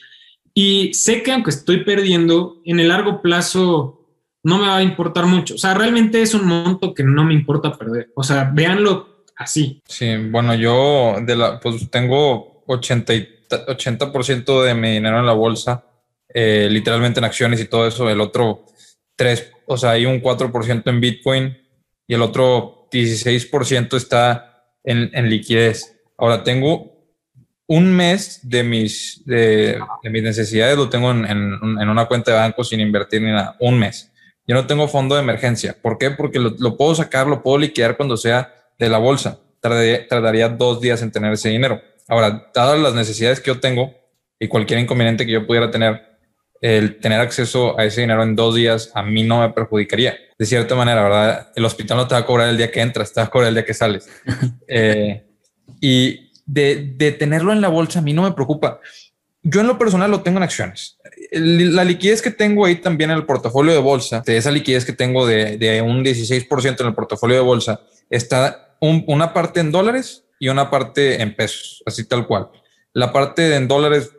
[0.53, 4.01] Y sé que aunque estoy perdiendo, en el largo plazo
[4.43, 5.55] no me va a importar mucho.
[5.55, 8.11] O sea, realmente es un monto que no me importa perder.
[8.17, 9.12] O sea, véanlo
[9.43, 9.83] así.
[9.87, 13.13] Sí, bueno, yo de la, pues tengo 80,
[13.69, 15.85] 80% de mi dinero en la bolsa,
[16.29, 18.65] eh, literalmente en acciones y todo eso, el otro
[19.17, 21.59] 3, o sea, hay un 4% en Bitcoin
[22.07, 25.99] y el otro 16% está en, en, liquidez.
[26.17, 26.93] Ahora tengo
[27.67, 32.65] un mes de mis, de, mis necesidades, lo tengo en, en, una cuenta de banco
[32.65, 34.11] sin invertir ni nada, un mes.
[34.47, 35.77] Yo no tengo fondo de emergencia.
[35.81, 36.11] ¿Por qué?
[36.11, 39.39] Porque lo, lo puedo sacar, lo puedo liquidar cuando sea de la bolsa.
[39.61, 41.81] Tardaría, dos días en tener ese dinero.
[42.09, 43.95] Ahora, dadas las necesidades que yo tengo
[44.39, 46.03] y cualquier inconveniente que yo pudiera tener,
[46.61, 50.17] el tener acceso a ese dinero en dos días a mí no me perjudicaría.
[50.37, 51.53] De cierta manera, ¿verdad?
[51.55, 53.49] El hospital no te va a cobrar el día que entras, te va a cobrar
[53.49, 54.09] el día que sales.
[54.67, 55.25] Eh,
[55.81, 58.81] y de, de, tenerlo en la bolsa a mí no me preocupa.
[59.43, 60.99] Yo en lo personal lo tengo en acciones.
[61.33, 64.93] La liquidez que tengo ahí también en el portafolio de bolsa, de esa liquidez que
[64.93, 67.81] tengo de, de un 16% en el portafolio de bolsa,
[68.13, 72.51] está una parte en dólares y una parte en pesos, así tal cual.
[72.93, 74.13] La parte en dólares,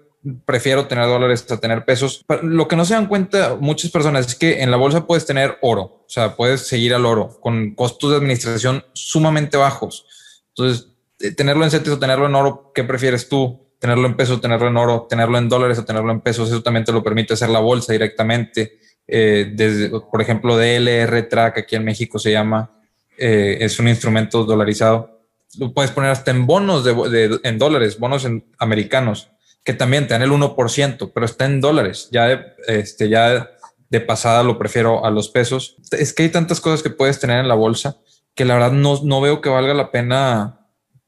[0.45, 2.23] prefiero tener dólares a tener pesos.
[2.41, 5.57] Lo que no se dan cuenta muchas personas es que en la bolsa puedes tener
[5.61, 10.05] oro, o sea, puedes seguir al oro con costos de administración sumamente bajos.
[10.49, 10.87] Entonces,
[11.19, 13.75] eh, tenerlo en CETES o tenerlo en oro, ¿qué prefieres tú?
[13.79, 16.85] Tenerlo en pesos, tenerlo en oro, tenerlo en dólares o tenerlo en pesos, eso también
[16.85, 21.83] te lo permite hacer la bolsa directamente eh, desde, por ejemplo, DLR Track, aquí en
[21.83, 22.71] México se llama,
[23.17, 25.21] eh, es un instrumento dolarizado.
[25.57, 29.29] Lo puedes poner hasta en bonos de, en dólares, bonos en, americanos,
[29.63, 32.09] que también te dan el 1%, pero está en dólares.
[32.11, 33.51] Ya, este, ya
[33.89, 35.77] de pasada lo prefiero a los pesos.
[35.91, 37.97] Es que hay tantas cosas que puedes tener en la bolsa
[38.35, 40.59] que la verdad no, no veo que valga la pena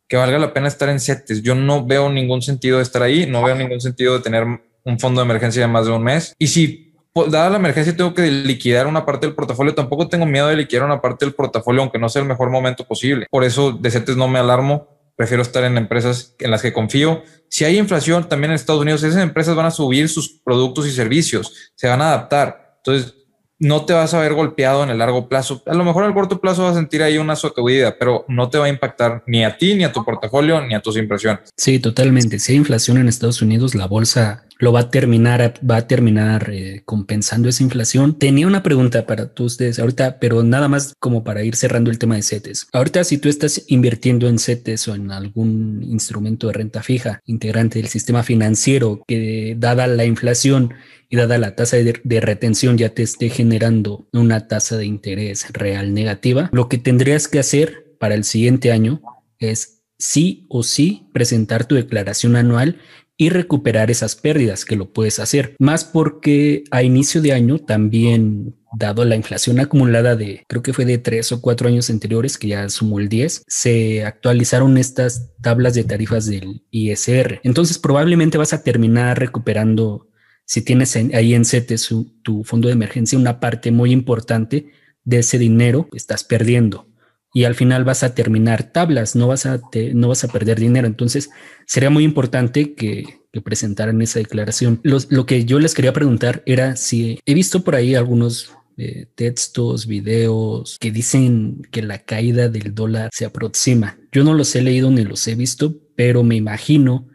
[0.07, 1.41] que valga la pena estar en CETES.
[1.41, 4.45] Yo no veo ningún sentido de estar ahí, no veo ningún sentido de tener
[4.83, 6.35] un fondo de emergencia de más de un mes.
[6.37, 6.84] Y si
[7.23, 10.85] dada la emergencia tengo que liquidar una parte del portafolio, tampoco tengo miedo de liquidar
[10.85, 13.27] una parte del portafolio, aunque no sea el mejor momento posible.
[13.29, 17.23] Por eso de CETES no me alarmo, prefiero estar en empresas en las que confío.
[17.49, 20.91] Si hay inflación también en Estados Unidos, esas empresas van a subir sus productos y
[20.91, 22.79] servicios, se van a adaptar.
[22.83, 23.15] Entonces,
[23.57, 25.63] no te vas a ver golpeado en el largo plazo.
[25.65, 28.57] A lo mejor al corto plazo vas a sentir ahí una sacudida, pero no te
[28.57, 31.49] va a impactar ni a ti, ni a tu portafolio, ni a tus impresiones.
[31.55, 32.39] Sí, totalmente.
[32.39, 36.49] Si hay inflación en Estados Unidos, la bolsa lo va a terminar, va a terminar
[36.51, 38.17] eh, compensando esa inflación.
[38.17, 41.99] Tenía una pregunta para tú ustedes ahorita, pero nada más como para ir cerrando el
[41.99, 42.67] tema de CETES.
[42.73, 47.79] Ahorita, si tú estás invirtiendo en CETES o en algún instrumento de renta fija integrante
[47.79, 50.73] del sistema financiero que dada la inflación
[51.09, 55.93] y dada la tasa de, retención ya te esté generando una tasa de interés real
[55.93, 59.01] negativa, lo que tendrías que hacer para el siguiente año
[59.39, 62.79] es sí o sí presentar tu declaración anual
[63.17, 65.55] y recuperar esas pérdidas que lo puedes hacer.
[65.59, 70.85] Más porque a inicio de año también dado la inflación acumulada de, creo que fue
[70.85, 75.75] de tres o cuatro años anteriores, que ya sumó el 10, se actualizaron estas tablas
[75.75, 77.39] de tarifas del ISR.
[77.43, 80.09] Entonces probablemente vas a terminar recuperando,
[80.45, 81.89] si tienes ahí en CETES
[82.21, 84.67] tu fondo de emergencia, una parte muy importante
[85.03, 86.87] de ese dinero que estás perdiendo
[87.35, 89.59] y al final vas a terminar tablas, no vas a,
[89.93, 90.87] no vas a perder dinero.
[90.87, 91.31] Entonces,
[91.67, 94.79] sería muy importante que, presentaran esa declaración.
[94.83, 99.85] lo que yo les quería preguntar era si he visto por ahí algunos eh, textos,
[99.85, 103.97] videos que dicen que la caída del dólar se aproxima.
[104.13, 107.09] Yo no los he leído ni los he visto, pero me imagino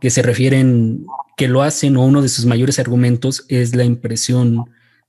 [0.00, 1.06] que se refieren
[1.36, 4.64] que lo hacen o uno de sus mayores argumentos es la impresión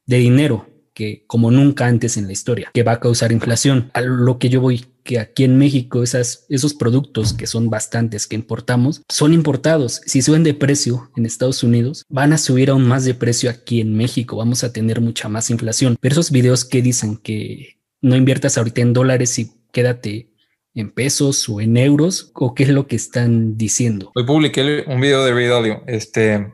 [0.05, 3.92] de dinero que como nunca antes en la historia, que va a causar inflación.
[3.94, 8.36] A lo que yo voy, que aquí en México esos productos, que son bastantes que
[8.36, 10.02] importamos, son importados.
[10.06, 13.82] Si suben de precio en Estados Unidos, van a subir aún más de precio aquí
[13.82, 14.38] en México.
[14.38, 15.98] Vamos a tener mucha más inflación.
[16.00, 20.30] Pero esos videos que dicen que no inviertas ahorita en dólares y quédate
[20.74, 24.12] en pesos o en euros, o qué es lo que están diciendo.
[24.16, 26.54] Hoy publiqué un video de Ray este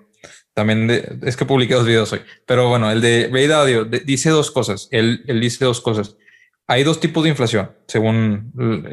[0.58, 4.88] también es que publiqué dos videos hoy, pero bueno, el de Ray dice dos cosas.
[4.90, 6.18] Él, dice dos cosas.
[6.66, 8.52] Hay dos tipos de inflación, según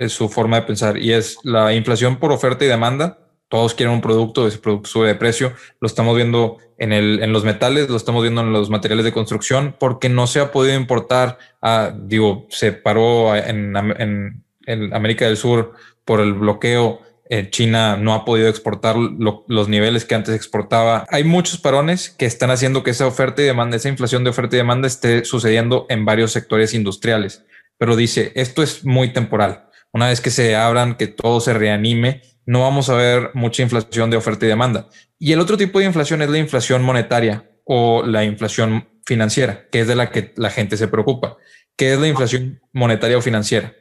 [0.09, 3.19] su forma de pensar, y es la inflación por oferta y demanda.
[3.49, 5.55] Todos quieren un producto, ese producto sube de precio.
[5.81, 10.11] Lo estamos viendo en, los metales, lo estamos viendo en los materiales de construcción, porque
[10.11, 11.39] no se ha podido importar.
[11.63, 15.73] A, digo, se paró en, en, en América del Sur
[16.05, 17.14] por el bloqueo eh,
[17.51, 21.05] China no ha podido exportar los niveles que antes exportaba.
[21.11, 24.57] Hay muchos parones que están haciendo que esa oferta y demanda, esa inflación de oferta
[24.57, 27.45] y demanda esté sucediendo en varios sectores industriales.
[27.79, 29.69] Pero dice, esto es muy temporal.
[29.93, 34.11] Una vez que se abran, que todo se reanime, no vamos a ver mucha inflación
[34.11, 34.89] de oferta y demanda.
[35.19, 39.81] Y el otro tipo de inflación es la inflación monetaria o la inflación financiera, que
[39.81, 41.37] es de la que la gente se preocupa.
[41.77, 43.75] ¿Qué es la inflación monetaria o financiera?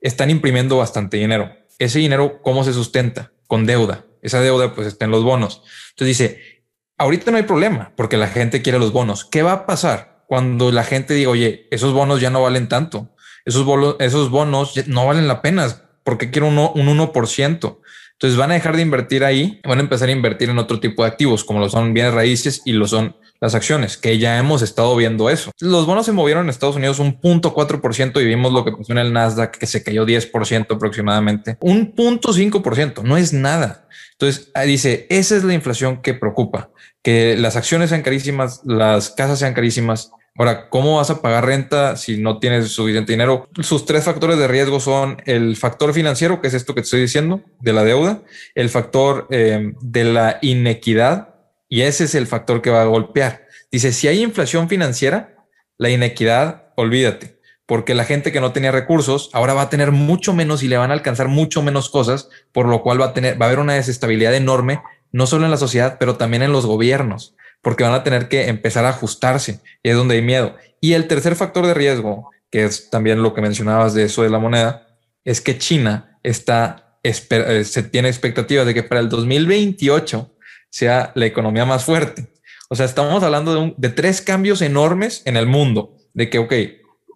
[0.00, 3.32] Están imprimiendo bastante dinero ese dinero, ¿cómo se sustenta?
[3.48, 4.04] Con deuda.
[4.22, 5.62] Esa deuda pues está en los bonos.
[5.90, 6.64] Entonces dice,
[6.98, 9.24] ahorita no hay problema porque la gente quiere los bonos.
[9.24, 13.08] ¿Qué va a pasar cuando la gente diga, oye, esos bonos ya no valen tanto?
[13.46, 17.78] Esos, bonos, esos bonos no valen la pena porque quiero uno, un 1%.
[18.12, 21.02] Entonces van a dejar de invertir ahí, van a empezar a invertir en otro tipo
[21.02, 24.62] de activos, como lo son bienes raíces y lo son las acciones, que ya hemos
[24.62, 25.50] estado viendo eso.
[25.60, 27.54] Los bonos se movieron en Estados Unidos un punto
[27.92, 30.74] ciento y vimos lo que pasó en el Nasdaq, que se cayó 10 por ciento
[30.74, 31.56] aproximadamente.
[31.60, 33.88] Un punto ciento no es nada.
[34.12, 36.70] Entonces dice, esa es la inflación que preocupa,
[37.02, 41.96] que las acciones sean carísimas, las casas sean carísimas, Ahora, ¿cómo vas a pagar renta
[41.96, 43.48] si no tienes suficiente dinero?
[43.60, 47.00] Sus tres factores de riesgo son el factor financiero, que es esto que te estoy
[47.02, 48.22] diciendo, de la deuda,
[48.54, 51.34] el factor eh, de la inequidad,
[51.70, 53.46] y ese es el factor que va a golpear.
[53.72, 55.46] Dice, si hay inflación financiera,
[55.78, 60.34] la inequidad, olvídate, porque la gente que no tenía recursos ahora va a tener mucho
[60.34, 63.40] menos y le van a alcanzar mucho menos cosas, por lo cual va a tener,
[63.40, 66.66] va a haber una desestabilidad enorme, no solo en la sociedad, pero también en los
[66.66, 70.56] gobiernos porque van a tener que empezar a ajustarse y es donde hay miedo.
[70.80, 74.30] Y el tercer factor de riesgo, que es también lo que mencionabas de eso de
[74.30, 74.86] la moneda,
[75.24, 80.34] es que China está, eh, se tiene expectativas de que para el 2028
[80.70, 82.28] sea la economía más fuerte.
[82.68, 86.54] O sea, estamos hablando de, tres cambios enormes en el mundo, de que, ok,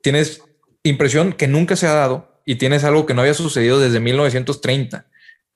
[0.03, 0.43] tienes
[0.83, 5.07] impresión que nunca se ha dado y tienes algo que no había sucedido desde 1930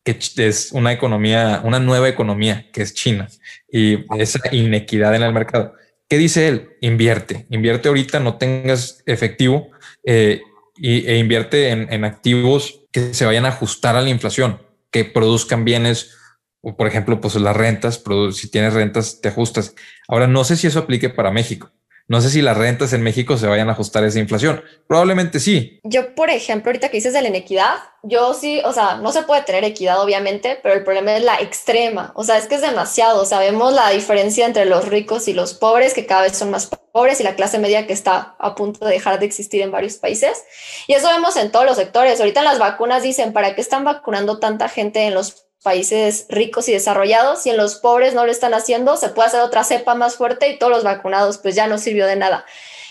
[0.05, 3.29] que es una economía, una nueva economía que es China
[3.71, 5.75] y esa inequidad en el mercado.
[6.09, 6.71] ¿Qué dice él?
[6.81, 9.71] Invierte, invierte ahorita, no tengas efectivo
[10.05, 10.41] eh,
[10.77, 15.05] y, e invierte en, en, activos que se vayan a ajustar a la inflación, que
[15.05, 16.17] produzcan bienes,
[16.61, 18.03] o por ejemplo, pues las rentas,
[18.33, 19.75] si tienes rentas, te ajustas.
[20.09, 21.71] Ahora, no sé si eso aplique para México.
[22.11, 24.65] No sé si las rentas en México se vayan a ajustar a esa inflación.
[24.87, 25.79] Probablemente sí.
[25.85, 29.25] Yo, por ejemplo, ahorita que dices de la inequidad, yo sí, o sea, no se
[29.25, 32.13] puede tener equidad, obviamente, pero el problema es la extrema.
[32.15, 33.27] O sea, es que es demasiado.
[33.27, 37.21] Sabemos la diferencia entre los ricos y los pobres, que cada vez son más pobres,
[37.21, 40.45] y la clase media que está a punto de dejar de existir en varios países.
[40.87, 42.21] Y eso vemos en todos los sectores.
[42.21, 46.73] Ahorita las vacunas dicen, ¿para qué están vacunando tanta gente en los países ricos y
[46.73, 50.17] desarrollados, si en los pobres no lo están haciendo, se puede hacer otra cepa más
[50.17, 52.45] fuerte y todos los vacunados pues ya no sirvió de nada.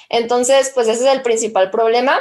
[0.09, 2.19] Entonces, pues ese es el principal problema.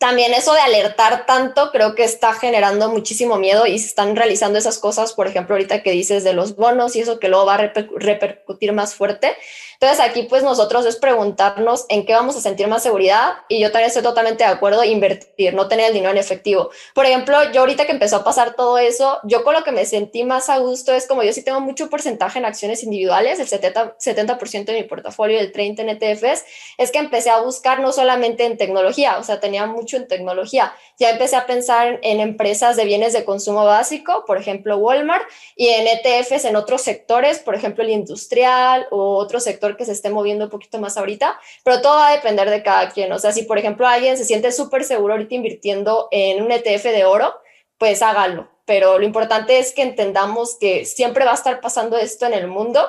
[0.00, 4.58] También eso de alertar tanto creo que está generando muchísimo miedo y se están realizando
[4.58, 7.54] esas cosas, por ejemplo, ahorita que dices de los bonos y eso que luego va
[7.54, 9.36] a repercutir más fuerte.
[9.74, 13.70] Entonces aquí pues nosotros es preguntarnos en qué vamos a sentir más seguridad y yo
[13.70, 16.70] también estoy totalmente de acuerdo invertir, no tener el dinero en efectivo.
[16.94, 19.84] Por ejemplo, yo ahorita que empezó a pasar todo eso, yo con lo que me
[19.84, 23.48] sentí más a gusto es como yo sí tengo mucho porcentaje en acciones individuales, el
[23.48, 26.44] 70%, 70 de mi portafolio y el 30 en ETFs,
[26.78, 30.74] es que empecé a buscar no solamente en tecnología, o sea, tenía mucho en tecnología,
[30.98, 35.24] ya empecé a pensar en empresas de bienes de consumo básico, por ejemplo Walmart,
[35.56, 39.40] y en ETFs en otros sectores, por ejemplo el industrial o otro
[39.76, 42.90] que se esté moviendo un poquito más ahorita, pero todo va a depender de cada
[42.90, 43.12] quien.
[43.12, 46.84] O sea, si por ejemplo alguien se siente súper seguro ahorita invirtiendo en un ETF
[46.84, 47.34] de oro,
[47.78, 48.48] pues hágalo.
[48.66, 52.46] Pero lo importante es que entendamos que siempre va a estar pasando esto en el
[52.46, 52.88] mundo.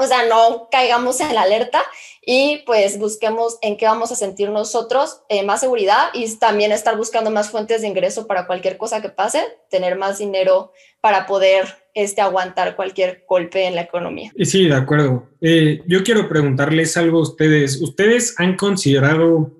[0.00, 1.82] O sea, no caigamos en la alerta
[2.24, 6.96] y pues busquemos en qué vamos a sentir nosotros eh, más seguridad y también estar
[6.96, 11.66] buscando más fuentes de ingreso para cualquier cosa que pase, tener más dinero para poder
[11.94, 14.32] este, aguantar cualquier golpe en la economía.
[14.42, 15.28] Sí, de acuerdo.
[15.40, 17.80] Eh, yo quiero preguntarles algo a ustedes.
[17.80, 19.59] ¿Ustedes han considerado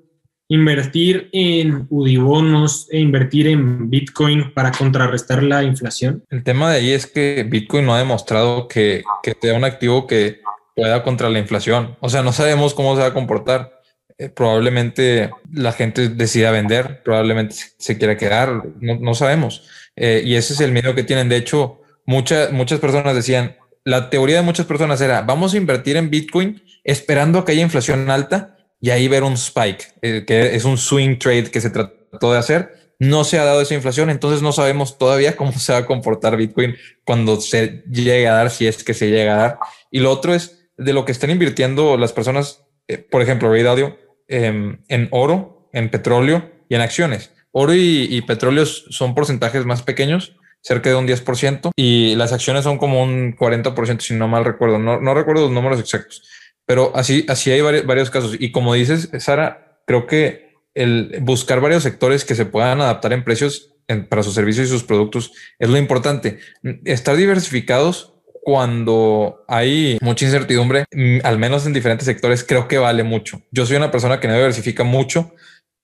[0.51, 6.25] invertir en UDIBonos e invertir en Bitcoin para contrarrestar la inflación?
[6.29, 10.09] El tema de ahí es que Bitcoin no ha demostrado que, que sea un activo
[10.09, 10.41] que
[10.75, 11.97] pueda contra la inflación.
[12.01, 13.81] O sea, no sabemos cómo se va a comportar.
[14.19, 19.69] Eh, probablemente la gente decida vender, probablemente se quiera quedar, no, no sabemos.
[19.95, 21.29] Eh, y ese es el miedo que tienen.
[21.29, 25.97] De hecho, muchas, muchas personas decían, la teoría de muchas personas era, vamos a invertir
[25.97, 30.64] en Bitcoin esperando que haya inflación alta y ahí ver un spike, eh, que es
[30.64, 32.74] un swing trade que se trató de hacer.
[32.99, 36.37] No se ha dado esa inflación, entonces no sabemos todavía cómo se va a comportar
[36.37, 39.59] Bitcoin cuando se llegue a dar, si es que se llega a dar.
[39.91, 43.66] Y lo otro es de lo que están invirtiendo las personas, eh, por ejemplo, Ray
[43.66, 47.33] Audio, em, en oro, en petróleo y en acciones.
[47.53, 52.64] Oro y, y petróleo son porcentajes más pequeños, cerca de un 10%, y las acciones
[52.64, 54.78] son como un 40%, si no mal recuerdo.
[54.78, 56.22] No, no recuerdo los números exactos,
[56.67, 58.37] pero así, así hay varios, casos.
[58.39, 63.25] Y como dices, Sara, creo que el buscar varios sectores que se puedan adaptar en
[63.25, 63.75] precios
[64.09, 66.39] para sus servicios y sus productos es lo importante.
[66.85, 73.03] Estar diversificados cuando hay mucha incertidumbre, mm, al menos en diferentes sectores, creo que vale
[73.03, 73.43] mucho.
[73.51, 75.35] Yo soy una persona que no diversifica mucho,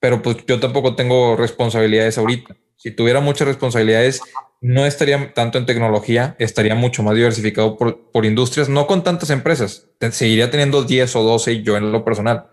[0.00, 2.56] pero pues yo tampoco tengo responsabilidades ahorita.
[2.76, 4.20] Si tuviera muchas responsabilidades,
[4.60, 9.30] no estaría tanto en tecnología, estaría mucho más diversificado por, por industrias, no con tantas
[9.30, 9.88] empresas.
[10.10, 12.48] Seguiría teniendo 10 o 12 yo en lo personal,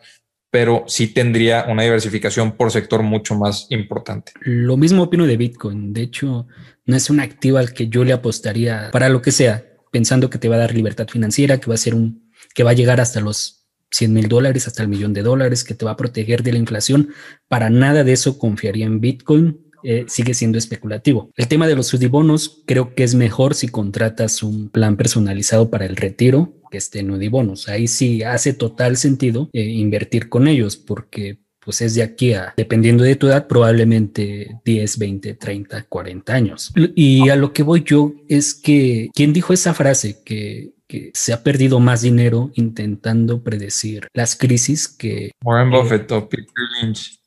[0.52, 4.34] pero sí tendría una diversificación por sector mucho más importante.
[4.42, 5.94] Lo mismo opino de Bitcoin.
[5.94, 6.48] De hecho,
[6.86, 10.38] no es un activo al que yo le apostaría para lo que sea, pensando que
[10.38, 13.00] te va a dar libertad financiera, que va a ser un, que va a llegar
[13.00, 16.44] hasta los 100 mil dólares, hasta el millón de dólares, que te va a proteger
[16.44, 17.10] de la inflación.
[17.48, 21.30] Para nada de eso confiaría en Bitcoin eh, sigue siendo especulativo.
[21.36, 25.86] El tema de los sudibonos creo que es mejor si contratas un plan personalizado para
[25.86, 27.70] el retiro que esté en Udibonos.
[27.70, 32.54] Ahí sí hace total sentido eh, invertir con ellos porque pues es de aquí a,
[32.58, 36.74] dependiendo de tu edad, probablemente 10, 20, 30, 40 años.
[36.96, 40.22] Y a lo que voy yo es que, ¿quién dijo esa frase?
[40.26, 45.32] Que, que se ha perdido más dinero intentando predecir las crisis que...
[45.44, 47.23] Warren Buffett o Peter Lynch.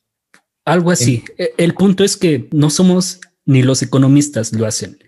[0.67, 1.23] Algo así.
[1.37, 4.99] E, el punto es que no somos ni los economistas lo hacen.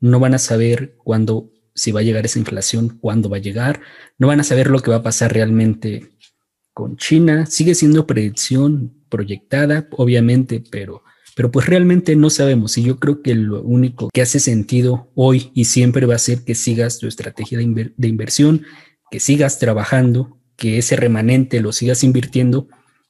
[0.00, 3.80] No van a saber cuándo, si va a llegar esa inflación, cuándo va a llegar.
[4.18, 6.10] No van a saber lo que va a pasar realmente
[6.74, 7.46] con China.
[7.46, 11.02] Sigue siendo predicción proyectada, obviamente, pero,
[11.34, 12.76] pero pues realmente no sabemos.
[12.76, 16.44] Y yo creo que lo único que hace sentido hoy y siempre va a ser
[16.44, 18.66] que sigas tu estrategia de, de inversión
[19.10, 22.68] que sigas trabajando, que ese remanente lo sigas invirtiendo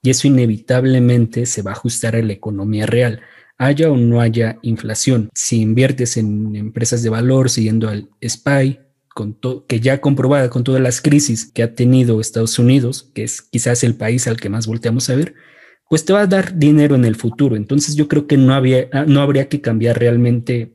[0.09, 3.21] y eso inevitablemente se va a ajustar a la economía real,
[3.59, 5.29] haya o no haya inflación.
[5.35, 8.81] Si inviertes en empresas de valor siguiendo al SPY,
[9.67, 13.85] que ya comprobada con todas las crisis que ha tenido Estados Unidos, que es quizás
[13.85, 15.35] el país al que más volteamos a ver,
[15.91, 17.55] pues te va a dar dinero en el futuro.
[17.55, 20.73] Entonces yo creo que no, había, no habría que cambiar realmente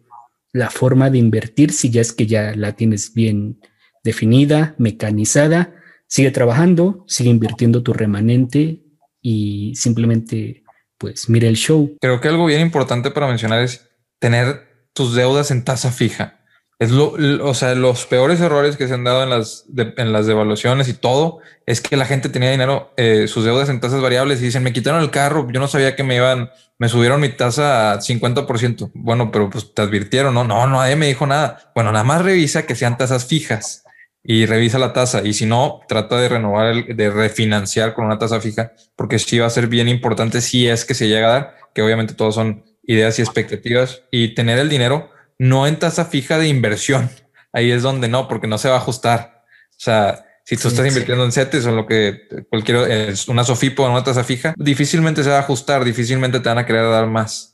[0.51, 3.59] la forma de invertir si ya es que ya la tienes bien
[4.03, 5.73] definida, mecanizada.
[6.05, 8.82] Sigue trabajando, sigue invirtiendo tu remanente
[9.23, 10.63] y simplemente
[10.99, 11.97] pues mira el show.
[11.99, 16.39] Creo que algo bien importante para mencionar es tener tus deudas en tasa fija.
[16.79, 17.13] Es lo,
[17.47, 20.93] o sea, los peores errores que se han dado en las, en las devaluaciones y
[20.93, 24.63] todo es que la gente tenía dinero, eh, sus deudas en tasas variables y dicen,
[24.63, 26.49] me quitaron el carro, yo no sabía que me iban,
[26.79, 28.91] me subieron mi tasa a 50%.
[28.93, 31.71] Bueno, pero pues te advirtieron, no, no, nadie me dijo nada.
[31.73, 33.82] Bueno, nada más revisa que sean tasas fijas
[34.23, 35.21] y revisa la tasa.
[35.23, 39.39] Y si no, trata de renovar, el, de refinanciar con una tasa fija, porque sí
[39.39, 42.35] va a ser bien importante si es que se llega a dar, que obviamente todos
[42.35, 47.09] son ideas y expectativas, y tener el dinero no en tasa fija de inversión.
[47.51, 49.43] Ahí es donde no, porque no se va a ajustar.
[49.69, 53.83] O sea, si tú estás invirtiendo en CETES o lo que cualquier es una SOFIPO
[53.83, 57.07] o una tasa fija, difícilmente se va a ajustar, difícilmente te van a querer dar
[57.07, 57.52] más.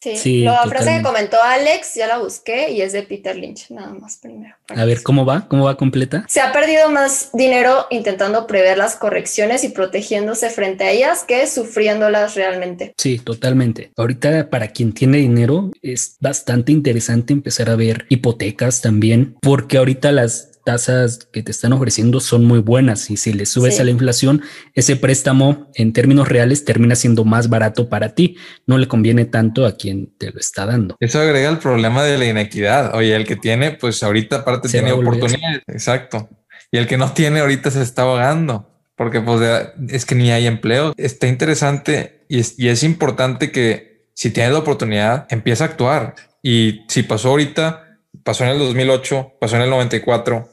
[0.00, 3.92] Sí, la frase que comentó Alex, ya la busqué y es de Peter Lynch, nada
[3.94, 4.54] más primero.
[4.68, 5.48] A ver, ¿cómo va?
[5.48, 6.24] ¿Cómo va completa?
[6.28, 11.46] Se ha perdido más dinero intentando prever las correcciones y protegiéndose frente a ellas que
[11.48, 12.94] sufriéndolas realmente.
[12.96, 13.90] Sí, totalmente.
[13.96, 20.12] Ahorita para quien tiene dinero es bastante interesante empezar a ver hipotecas también, porque ahorita
[20.12, 23.90] las tasas que te están ofreciendo son muy buenas y si le subes a la
[23.90, 24.42] inflación,
[24.74, 28.36] ese préstamo en términos reales termina siendo más barato para ti.
[28.66, 30.94] No le conviene tanto a quien te lo está dando.
[31.00, 32.94] Eso agrega el problema de la inequidad.
[32.94, 35.62] Oye, el que tiene, pues ahorita aparte tiene oportunidades.
[35.68, 36.28] Exacto.
[36.70, 39.40] Y el que no tiene ahorita se está ahogando porque pues
[39.88, 40.92] es que ni hay empleo.
[40.98, 46.14] Está interesante y es, y es importante que si tienes la oportunidad, empieza a actuar.
[46.42, 50.46] Y si pasó ahorita, pasó en el 2008, pasó en el 94,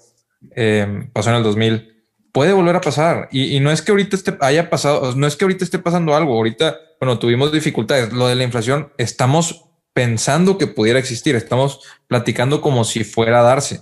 [0.51, 1.95] Em, pasó en el 2000,
[2.31, 3.29] puede volver a pasar.
[3.31, 6.33] Y, no es que ahorita esté, haya pasado, no es que ahorita esté pasando algo.
[6.33, 8.11] Ahorita, bueno, tuvimos dificultades.
[8.13, 11.35] Lo de la inflación, estamos pensando que pudiera existir.
[11.35, 13.81] Estamos platicando como si fuera a darse.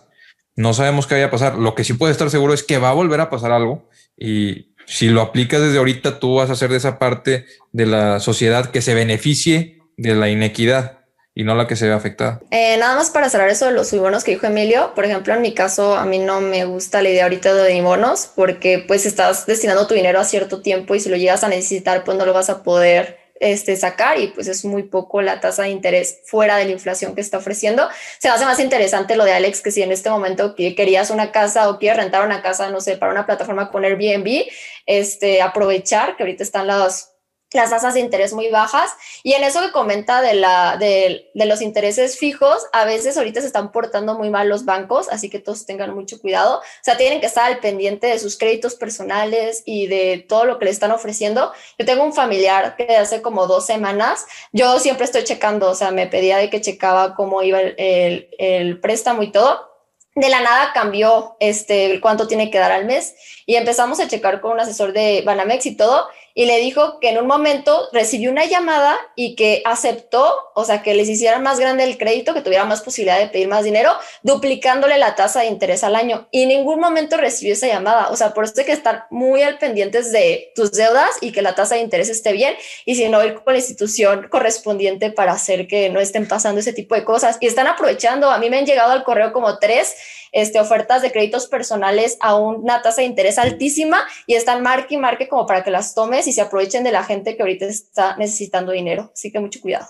[0.55, 1.57] No sabemos qué vaya a pasar.
[1.57, 3.89] Lo que sí puede estar seguro es que va a volver a pasar algo.
[4.17, 8.19] Y si lo aplicas desde ahorita, tú vas a ser de esa parte de la
[8.19, 11.02] sociedad que se beneficie de la inequidad
[11.35, 12.41] y no la que se ve afectada.
[12.51, 15.41] Eh, nada más para cerrar eso de los bonos que dijo Emilio, por ejemplo, en
[15.41, 19.45] mi caso, a mí no me gusta la idea ahorita de bonos porque pues estás
[19.45, 22.33] destinando tu dinero a cierto tiempo y si lo llegas a necesitar, pues no lo
[22.33, 26.55] vas a poder este, sacar y pues es muy poco la tasa de interés fuera
[26.57, 27.89] de la inflación que está ofreciendo.
[28.19, 31.69] Se hace más interesante lo de Alex, que si en este momento querías una casa
[31.69, 34.45] o quieres rentar una casa, no sé, para una plataforma con Airbnb,
[34.85, 37.12] este, aprovechar que ahorita están las
[37.53, 38.91] las tasas de interés muy bajas.
[39.23, 43.47] Y en eso que comenta de, la, de, los intereses fijos, a veces ahorita se
[43.47, 46.59] están portando muy mal los bancos, así que todos tengan mucho cuidado.
[46.59, 50.59] O sea, tienen que estar al pendiente de sus créditos personales y de todo lo
[50.59, 51.51] que le están ofreciendo.
[51.77, 55.91] Yo tengo un familiar que hace como dos semanas, yo siempre estoy checando, o sea,
[55.91, 59.73] me pedía de que checaba cómo iba el, el, el préstamo y todo.
[60.15, 63.15] De la nada cambió este cuánto tiene que dar al mes
[63.47, 67.09] y empezamos a checar con un asesor de Banamex y todo y le dijo que
[67.09, 71.59] en un momento recibió una llamada y que aceptó, o sea, que les hiciera más
[71.59, 73.91] grande el crédito, que tuviera más posibilidad de pedir más dinero,
[74.23, 76.27] duplicándole la tasa de interés al año.
[76.31, 78.09] Y en ningún momento recibió esa llamada.
[78.09, 81.43] O sea, por eso hay que estar muy al pendientes de tus deudas y que
[81.43, 82.55] la tasa de interés esté bien.
[82.85, 86.73] Y si no, ir con la institución correspondiente para hacer que no estén pasando ese
[86.73, 87.37] tipo de cosas.
[87.41, 88.31] Y están aprovechando.
[88.31, 89.95] A mí me han llegado al correo como tres
[90.33, 94.97] este, ofertas de créditos personales a una tasa de interés altísima y están marque y
[94.97, 98.17] marque como para que las tomes y se aprovechen de la gente que ahorita está
[98.17, 99.11] necesitando dinero.
[99.13, 99.85] Así que mucho cuidado.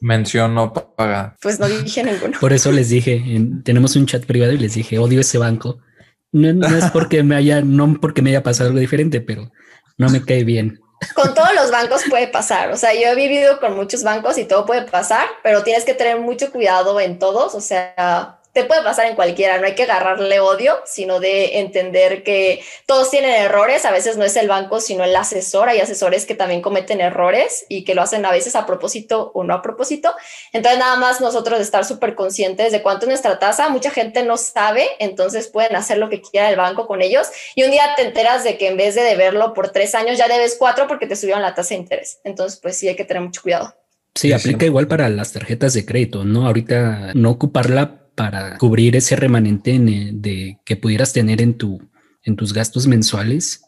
[0.00, 1.36] Mención no paga.
[1.42, 2.38] Pues no dije ninguno.
[2.40, 3.20] Por eso les dije,
[3.64, 5.80] tenemos un chat privado y les dije, odio ese banco.
[6.30, 9.50] No, no es porque me haya, no porque me haya pasado algo diferente, pero
[9.96, 10.80] no me cae bien.
[11.14, 12.70] Con todos los bancos puede pasar.
[12.70, 15.94] O sea, yo he vivido con muchos bancos y todo puede pasar, pero tienes que
[15.94, 17.54] tener mucho cuidado en todos.
[17.54, 22.24] O sea, te puede pasar en cualquiera, no hay que agarrarle odio, sino de entender
[22.24, 26.26] que todos tienen errores, a veces no es el banco, sino el asesor, hay asesores
[26.26, 29.62] que también cometen errores y que lo hacen a veces a propósito o no a
[29.62, 30.12] propósito.
[30.52, 34.36] Entonces, nada más nosotros estar súper conscientes de cuánto es nuestra tasa, mucha gente no
[34.36, 38.02] sabe, entonces pueden hacer lo que quiera el banco con ellos y un día te
[38.02, 41.14] enteras de que en vez de deberlo por tres años, ya debes cuatro porque te
[41.14, 42.18] subieron la tasa de interés.
[42.24, 43.72] Entonces, pues sí hay que tener mucho cuidado.
[44.16, 46.48] Sí, aplica igual para las tarjetas de crédito, ¿no?
[46.48, 51.80] Ahorita no ocuparla para cubrir ese remanente de, que pudieras tener en tu,
[52.24, 53.62] en tus gastos mensuales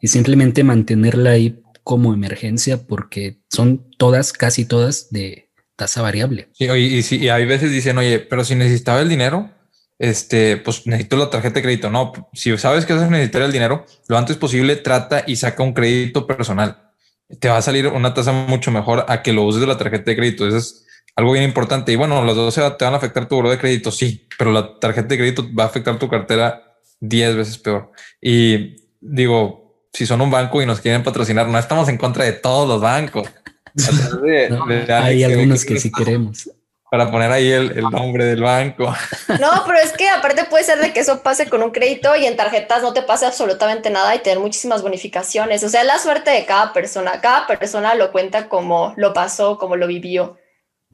[0.00, 6.48] y simplemente mantenerla ahí como emergencia porque son todas, casi todas de tasa variable.
[6.52, 9.50] Sí, y, si y hay veces dicen, oye, pero si necesitaba el dinero,
[9.98, 11.90] este, pues necesito la tarjeta de crédito.
[11.90, 15.64] No, si sabes que vas a necesitar el dinero, lo antes posible trata y saca
[15.64, 16.92] un crédito personal.
[17.40, 20.12] Te va a salir una tasa mucho mejor a que lo uses de la tarjeta
[20.12, 20.46] de crédito.
[20.46, 20.85] Eso es
[21.16, 21.90] algo bien importante.
[21.90, 24.78] Y bueno, los dos te van a afectar tu buro de crédito, sí, pero la
[24.78, 27.90] tarjeta de crédito va a afectar tu cartera 10 veces peor.
[28.20, 32.32] Y digo, si son un banco y nos quieren patrocinar, no estamos en contra de
[32.32, 33.28] todos los bancos.
[34.88, 36.50] hay algunos que, sí queremos.
[36.90, 38.94] Para poner ahí el, nombre del banco.
[39.40, 42.26] No, pero es que aparte puede ser de que eso pase con un crédito y
[42.26, 45.64] en tarjetas no te pase absolutamente nada y tener muchísimas bonificaciones.
[45.64, 47.20] O sea, la suerte de cada persona.
[47.20, 50.38] Cada persona lo cuenta como lo pasó, como lo vivió.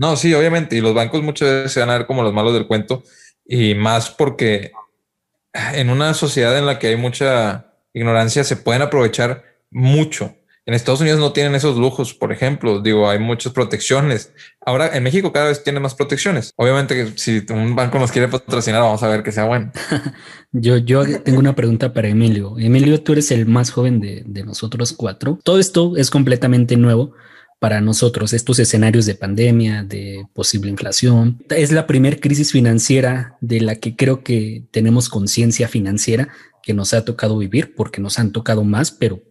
[0.02, 0.74] No, sí, obviamente.
[0.74, 3.04] Y los bancos muchas veces se van a ver como los malos del cuento.
[3.46, 4.72] Y más porque
[5.54, 10.34] en una sociedad en la que hay mucha ignorancia se pueden aprovechar mucho.
[10.66, 14.32] En Estados Unidos no tienen esos lujos, por ejemplo, digo, hay muchas protecciones.
[14.66, 16.52] Ahora en México cada vez tiene más protecciones.
[16.56, 19.70] Obviamente que si un banco nos quiere patrocinar, vamos a ver que sea bueno.
[20.50, 22.58] yo, yo tengo una pregunta para Emilio.
[22.58, 25.38] Emilio, tú eres el más joven de, de nosotros cuatro.
[25.44, 27.12] Todo esto es completamente nuevo
[27.62, 31.44] para nosotros estos escenarios de pandemia, de posible inflación.
[31.48, 36.28] Es la primera crisis financiera de la que creo que tenemos conciencia financiera
[36.64, 39.22] que nos ha tocado vivir, porque nos han tocado más, pero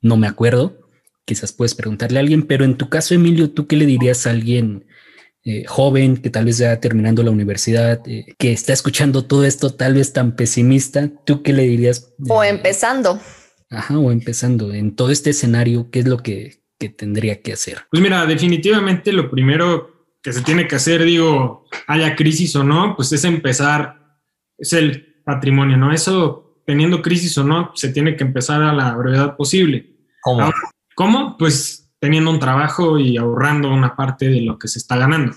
[0.00, 0.88] no me acuerdo.
[1.26, 4.30] Quizás puedes preguntarle a alguien, pero en tu caso, Emilio, ¿tú qué le dirías a
[4.30, 4.86] alguien
[5.44, 9.74] eh, joven que tal vez ya terminando la universidad, eh, que está escuchando todo esto
[9.74, 11.10] tal vez tan pesimista?
[11.26, 12.14] ¿Tú qué le dirías?
[12.26, 13.20] O empezando.
[13.68, 17.86] Ajá, o empezando en todo este escenario, ¿qué es lo que que tendría que hacer?
[17.90, 22.96] Pues mira, definitivamente lo primero que se tiene que hacer, digo, haya crisis o no,
[22.96, 24.18] pues es empezar,
[24.58, 25.92] es el patrimonio, ¿no?
[25.92, 29.94] Eso, teniendo crisis o no, se tiene que empezar a la brevedad posible.
[30.22, 30.50] ¿Cómo?
[30.94, 31.36] ¿Cómo?
[31.38, 35.36] Pues teniendo un trabajo y ahorrando una parte de lo que se está ganando.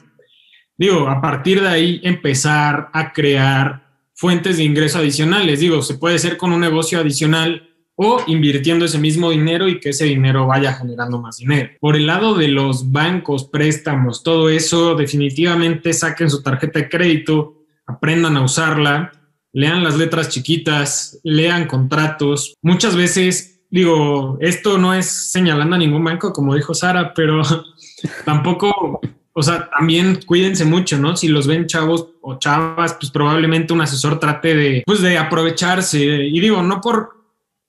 [0.78, 5.60] Digo, a partir de ahí empezar a crear fuentes de ingreso adicionales.
[5.60, 7.69] Digo, se puede hacer con un negocio adicional
[8.02, 11.72] o invirtiendo ese mismo dinero y que ese dinero vaya generando más dinero.
[11.82, 17.66] Por el lado de los bancos, préstamos, todo eso, definitivamente saquen su tarjeta de crédito,
[17.86, 19.12] aprendan a usarla,
[19.52, 22.54] lean las letras chiquitas, lean contratos.
[22.62, 27.42] Muchas veces, digo, esto no es señalando a ningún banco, como dijo Sara, pero
[28.26, 29.02] tampoco
[29.34, 31.16] o sea, también cuídense mucho, ¿no?
[31.16, 36.00] Si los ven chavos o chavas, pues probablemente un asesor trate de, pues de aprovecharse.
[36.02, 37.19] Y digo, no por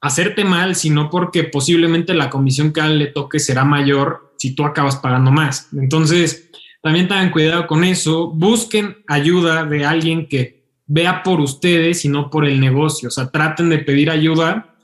[0.00, 4.54] hacerte mal, sino porque posiblemente la comisión que a él le toque será mayor si
[4.54, 5.68] tú acabas pagando más.
[5.72, 6.50] Entonces,
[6.82, 8.28] también tengan cuidado con eso.
[8.28, 13.08] Busquen ayuda de alguien que vea por ustedes y no por el negocio.
[13.08, 14.74] O sea, traten de pedir ayuda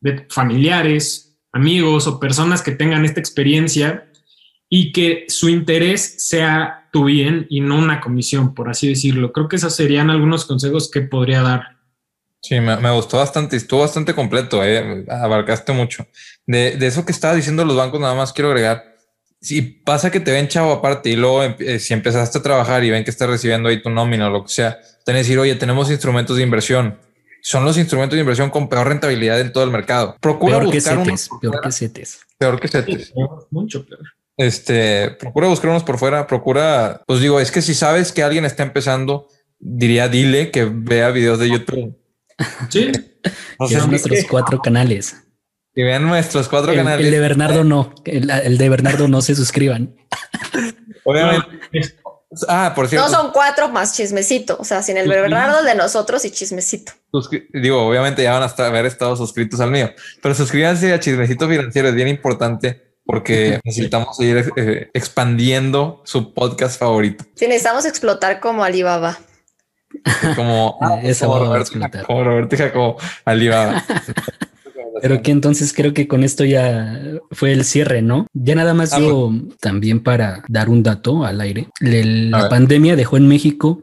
[0.00, 4.08] de familiares, amigos o personas que tengan esta experiencia
[4.68, 9.32] y que su interés sea tu bien y no una comisión, por así decirlo.
[9.32, 11.71] Creo que esos serían algunos consejos que podría dar.
[12.42, 16.08] Sí, me, gustó bastante, estuvo bastante completo, eh, abarcaste mucho.
[16.44, 18.96] De, eso que estaba diciendo los bancos, nada más quiero agregar,
[19.40, 22.90] si pasa que te ven chavo aparte y luego eh, si empezaste a trabajar y
[22.90, 25.88] ven que estás recibiendo ahí tu nómina o lo que sea, te decir, oye, tenemos
[25.88, 26.98] instrumentos de inversión.
[27.42, 30.16] Son los instrumentos de inversión con peor rentabilidad en todo el mercado.
[30.20, 32.20] Procura buscar unos peor que CETES.
[32.38, 33.12] Peor que CETES.
[33.50, 34.00] mucho peor.
[34.36, 38.44] Este, procura buscar unos por fuera, procura, pues digo, es que si sabes que alguien
[38.44, 39.28] está empezando,
[39.60, 42.01] diría, dile que vea videos de YouTube
[42.68, 42.92] Sí.
[43.88, 45.16] nuestros cuatro canales.
[45.74, 47.06] Que vean nuestros cuatro canales.
[47.06, 47.94] El de Bernardo no.
[48.04, 49.96] El, de Bernardo no se suscriban.
[51.04, 51.96] Obviamente.
[52.48, 53.08] Ah, por cierto.
[53.08, 54.56] No son cuatro más chismecito.
[54.58, 56.92] O sea, sin el de Bernardo, de nosotros y chismecito.
[57.52, 59.90] digo, obviamente ya van a haber estado suscritos al mío,
[60.22, 61.88] pero suscríbanse a Chismecito Financiero.
[61.88, 67.24] Es bien importante porque necesitamos seguir eh, expandiendo su podcast favorito.
[67.34, 69.18] Sí, necesitamos explotar como Alibaba.
[70.36, 71.72] Como, ah, esa como, Roberto,
[72.06, 73.82] como Roberto Jacobo Alibaba.
[75.00, 77.00] Pero que entonces creo que con esto ya
[77.30, 78.26] fue el cierre, ¿no?
[78.34, 81.68] Ya nada más digo, también para dar un dato al aire.
[81.80, 83.82] La pandemia dejó en México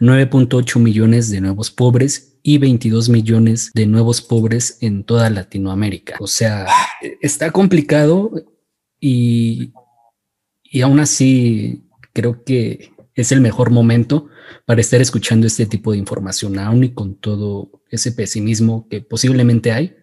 [0.00, 6.16] 9.8 millones de nuevos pobres y 22 millones de nuevos pobres en toda Latinoamérica.
[6.20, 6.66] O sea,
[7.20, 8.32] está complicado
[8.98, 9.72] y,
[10.64, 14.28] y aún así creo que es el mejor momento
[14.66, 19.72] para estar escuchando este tipo de información, aún y con todo ese pesimismo que posiblemente
[19.72, 19.96] hay,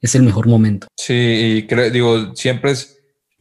[0.00, 0.86] es el mejor momento.
[0.96, 2.96] Sí, y digo, siempre es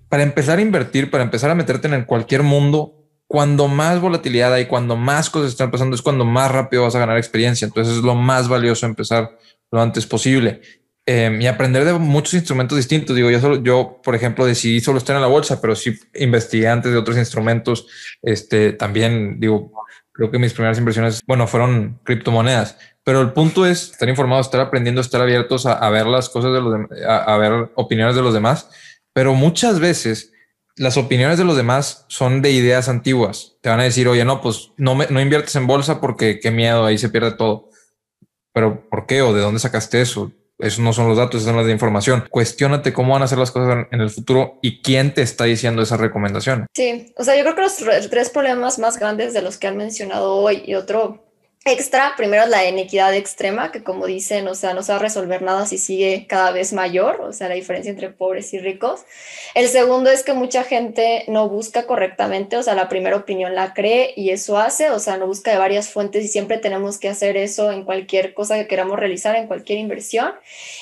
[0.09, 2.95] para empezar a invertir, para empezar a meterte en cualquier mundo,
[3.27, 6.99] cuando más volatilidad hay, cuando más cosas están pasando, es cuando más rápido vas a
[6.99, 7.65] ganar experiencia.
[7.65, 9.37] Entonces es lo más valioso empezar
[9.71, 10.61] lo antes posible.
[11.07, 13.15] Em, y aprender de muchos instrumentos distintos.
[13.15, 16.67] Digo, yo solo, yo, por ejemplo, decidí solo estar en la bolsa, pero sí investigué
[16.67, 17.87] antes de otros instrumentos.
[18.23, 19.71] Este también digo,
[20.11, 24.59] creo que mis primeras inversiones, bueno, fueron criptomonedas, pero el punto es estar informado, estar
[24.59, 26.73] aprendiendo, estar abiertos a, ver las cosas de los,
[27.07, 28.67] a, ver opiniones de los demás.
[29.13, 30.33] Pero muchas veces
[30.75, 33.57] las opiniones de los demás son de ideas antiguas.
[33.61, 36.49] Te van a decir, oye, no, pues no, me, no inviertes en bolsa porque qué
[36.49, 37.69] miedo, ahí se pierde todo.
[38.53, 39.21] Pero ¿por qué?
[39.21, 40.31] ¿O de dónde sacaste eso?
[40.57, 42.25] Esos no son los datos, esos son las de información.
[42.29, 45.81] Cuestiónate cómo van a hacer las cosas en el futuro y quién te está diciendo
[45.81, 46.65] esa recomendación.
[46.73, 49.77] Sí, o sea, yo creo que los tres problemas más grandes de los que han
[49.77, 51.24] mencionado hoy y otro
[51.67, 55.41] extra, primero la inequidad extrema, que como dicen, o sea, no se va a resolver
[55.41, 59.03] nada si sigue cada vez mayor, o sea, la diferencia entre pobres y ricos.
[59.55, 63.73] El segundo es que mucha gente no busca correctamente, o sea, la primera opinión la
[63.73, 67.09] cree y eso hace, o sea, no busca de varias fuentes y siempre tenemos que
[67.09, 70.35] hacer eso en cualquier cosa que queramos realizar, en cualquier inversión.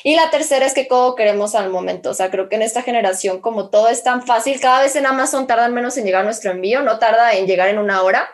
[0.04, 2.82] Y la tercera es que todo queremos al momento, o sea, creo que en esta
[2.82, 6.52] generación, como todo es tan fácil, cada vez en Amazon tardan menos en llegar nuestro
[6.52, 8.30] envío, no tarda en llegar en una hora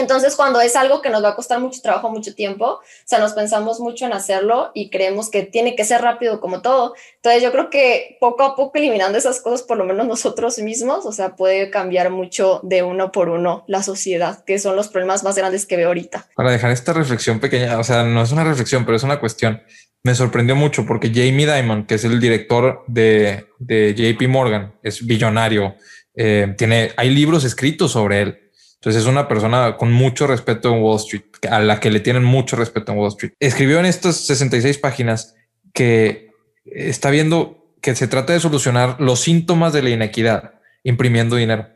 [0.00, 3.18] entonces, cuando es algo que nos va a costar mucho trabajo, mucho tiempo, o sea,
[3.18, 6.94] nos pensamos mucho en hacerlo y creemos que tiene que ser rápido como todo.
[7.16, 11.06] Entonces, yo creo que poco a poco eliminando esas cosas, por lo menos nosotros mismos,
[11.06, 15.24] o sea, puede cambiar mucho de uno por uno la sociedad, que son los problemas
[15.24, 16.28] más grandes que veo ahorita.
[16.34, 19.62] Para dejar esta reflexión pequeña, o sea, no es una reflexión, pero es una cuestión.
[20.02, 25.74] Me sorprendió mucho porque Jamie Dimon, que es el director de, JP Morgan, es billonario.
[26.14, 28.45] Eh, tiene, hay libros escritos sobre él
[28.80, 32.24] entonces es una persona con mucho respeto en Wall Street, a la que le tienen
[32.24, 33.32] mucho respeto en Wall Street.
[33.40, 35.34] Escribió en estas 66 páginas
[35.72, 36.30] que
[36.64, 41.68] está viendo que se trata de solucionar los síntomas de la inequidad imprimiendo dinero.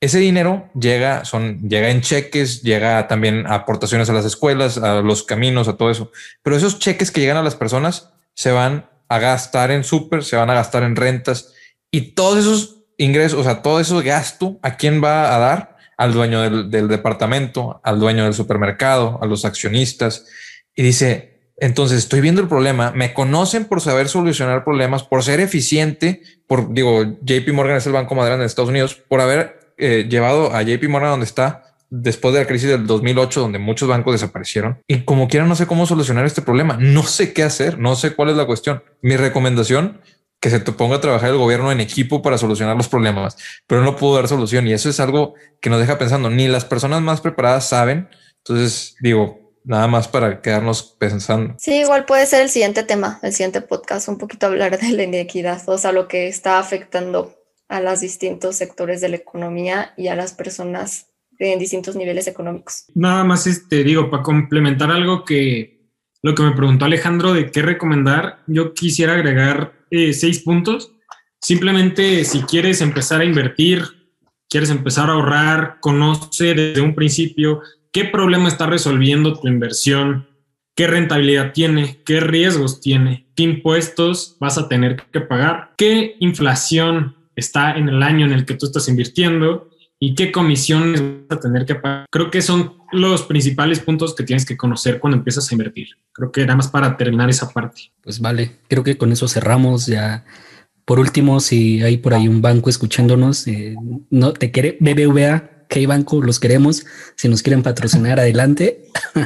[0.00, 5.00] Ese dinero llega, son, llega en cheques, llega también a aportaciones a las escuelas, a
[5.00, 6.12] los caminos, a todo eso.
[6.42, 10.36] Pero esos cheques que llegan a las personas se van a gastar en súper, se
[10.36, 11.54] van a gastar en rentas
[11.90, 15.73] y todos esos ingresos, o sea, todo ese gasto, ¿a quién va a dar?
[15.96, 20.26] Al dueño del, departamento, al dueño del supermercado, a los accionistas
[20.74, 25.40] y dice, entonces estoy viendo el problema, me conocen por saber solucionar problemas, por ser
[25.40, 29.72] eficiente, por, digo, JP Morgan es el banco más grande de Estados Unidos, por haber
[29.78, 33.88] eh, llevado a JP Morgan donde está después de la crisis del 2008, donde muchos
[33.88, 34.80] bancos desaparecieron.
[34.88, 36.76] Y como quiera, no sé cómo solucionar este problema.
[36.78, 38.82] No sé qué hacer, no sé cuál es la cuestión.
[39.00, 40.00] Mi recomendación
[40.44, 43.82] que se te ponga a trabajar el gobierno en equipo para solucionar los problemas, pero
[43.82, 44.68] no pudo dar solución.
[44.68, 45.32] Y eso es algo
[45.62, 48.10] que nos deja pensando, ni las personas más preparadas saben.
[48.40, 51.54] Entonces, digo, nada más para quedarnos pensando.
[51.56, 55.04] Sí, igual puede ser el siguiente tema, el siguiente podcast, un poquito hablar de la
[55.04, 57.34] inequidad, o sea, lo que está afectando
[57.68, 61.06] a los distintos sectores de la economía y a las personas
[61.38, 62.84] en distintos niveles económicos.
[62.94, 65.88] Nada más, este, digo, para complementar algo que
[66.20, 70.92] lo que me preguntó Alejandro de qué recomendar, yo quisiera agregar eh, seis puntos.
[71.40, 73.82] Simplemente si quieres empezar a invertir,
[74.48, 77.60] quieres empezar a ahorrar, conoce desde un principio
[77.92, 80.26] qué problema está resolviendo tu inversión,
[80.74, 87.16] qué rentabilidad tiene, qué riesgos tiene, qué impuestos vas a tener que pagar, qué inflación
[87.36, 89.68] está en el año en el que tú estás invirtiendo
[90.00, 92.06] y qué comisiones vas a tener que pagar.
[92.10, 95.88] Creo que son los principales puntos que tienes que conocer cuando empiezas a invertir.
[96.12, 97.92] Creo que era más para terminar esa parte.
[98.02, 100.24] Pues vale, creo que con eso cerramos ya.
[100.84, 103.74] Por último, si hay por ahí un banco escuchándonos, eh,
[104.10, 106.84] no te quiere BBVA, que hay banco, los queremos.
[107.16, 108.84] Si nos quieren patrocinar, adelante.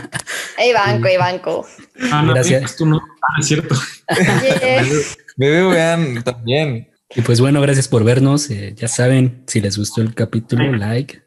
[0.59, 1.67] Hay banco, hay banco.
[2.11, 2.75] Ah, Gracias.
[2.75, 3.77] Tú no, ah, es cierto.
[5.37, 6.91] BBVA también.
[7.15, 8.51] Y pues bueno, gracias por vernos.
[8.51, 11.23] Eh, ya saben, si les gustó el capítulo, like.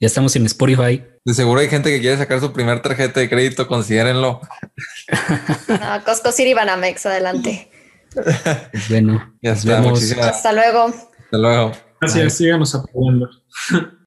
[0.00, 1.02] Ya estamos en Spotify.
[1.24, 4.40] De seguro hay gente que quiere sacar su primer tarjeta de crédito, considérenlo.
[5.68, 7.70] no, Costco City Banamex, adelante.
[8.14, 10.86] Pues bueno, ya está, Hasta luego.
[10.86, 11.72] Hasta luego.
[12.00, 13.28] Gracias, síganos apoyando.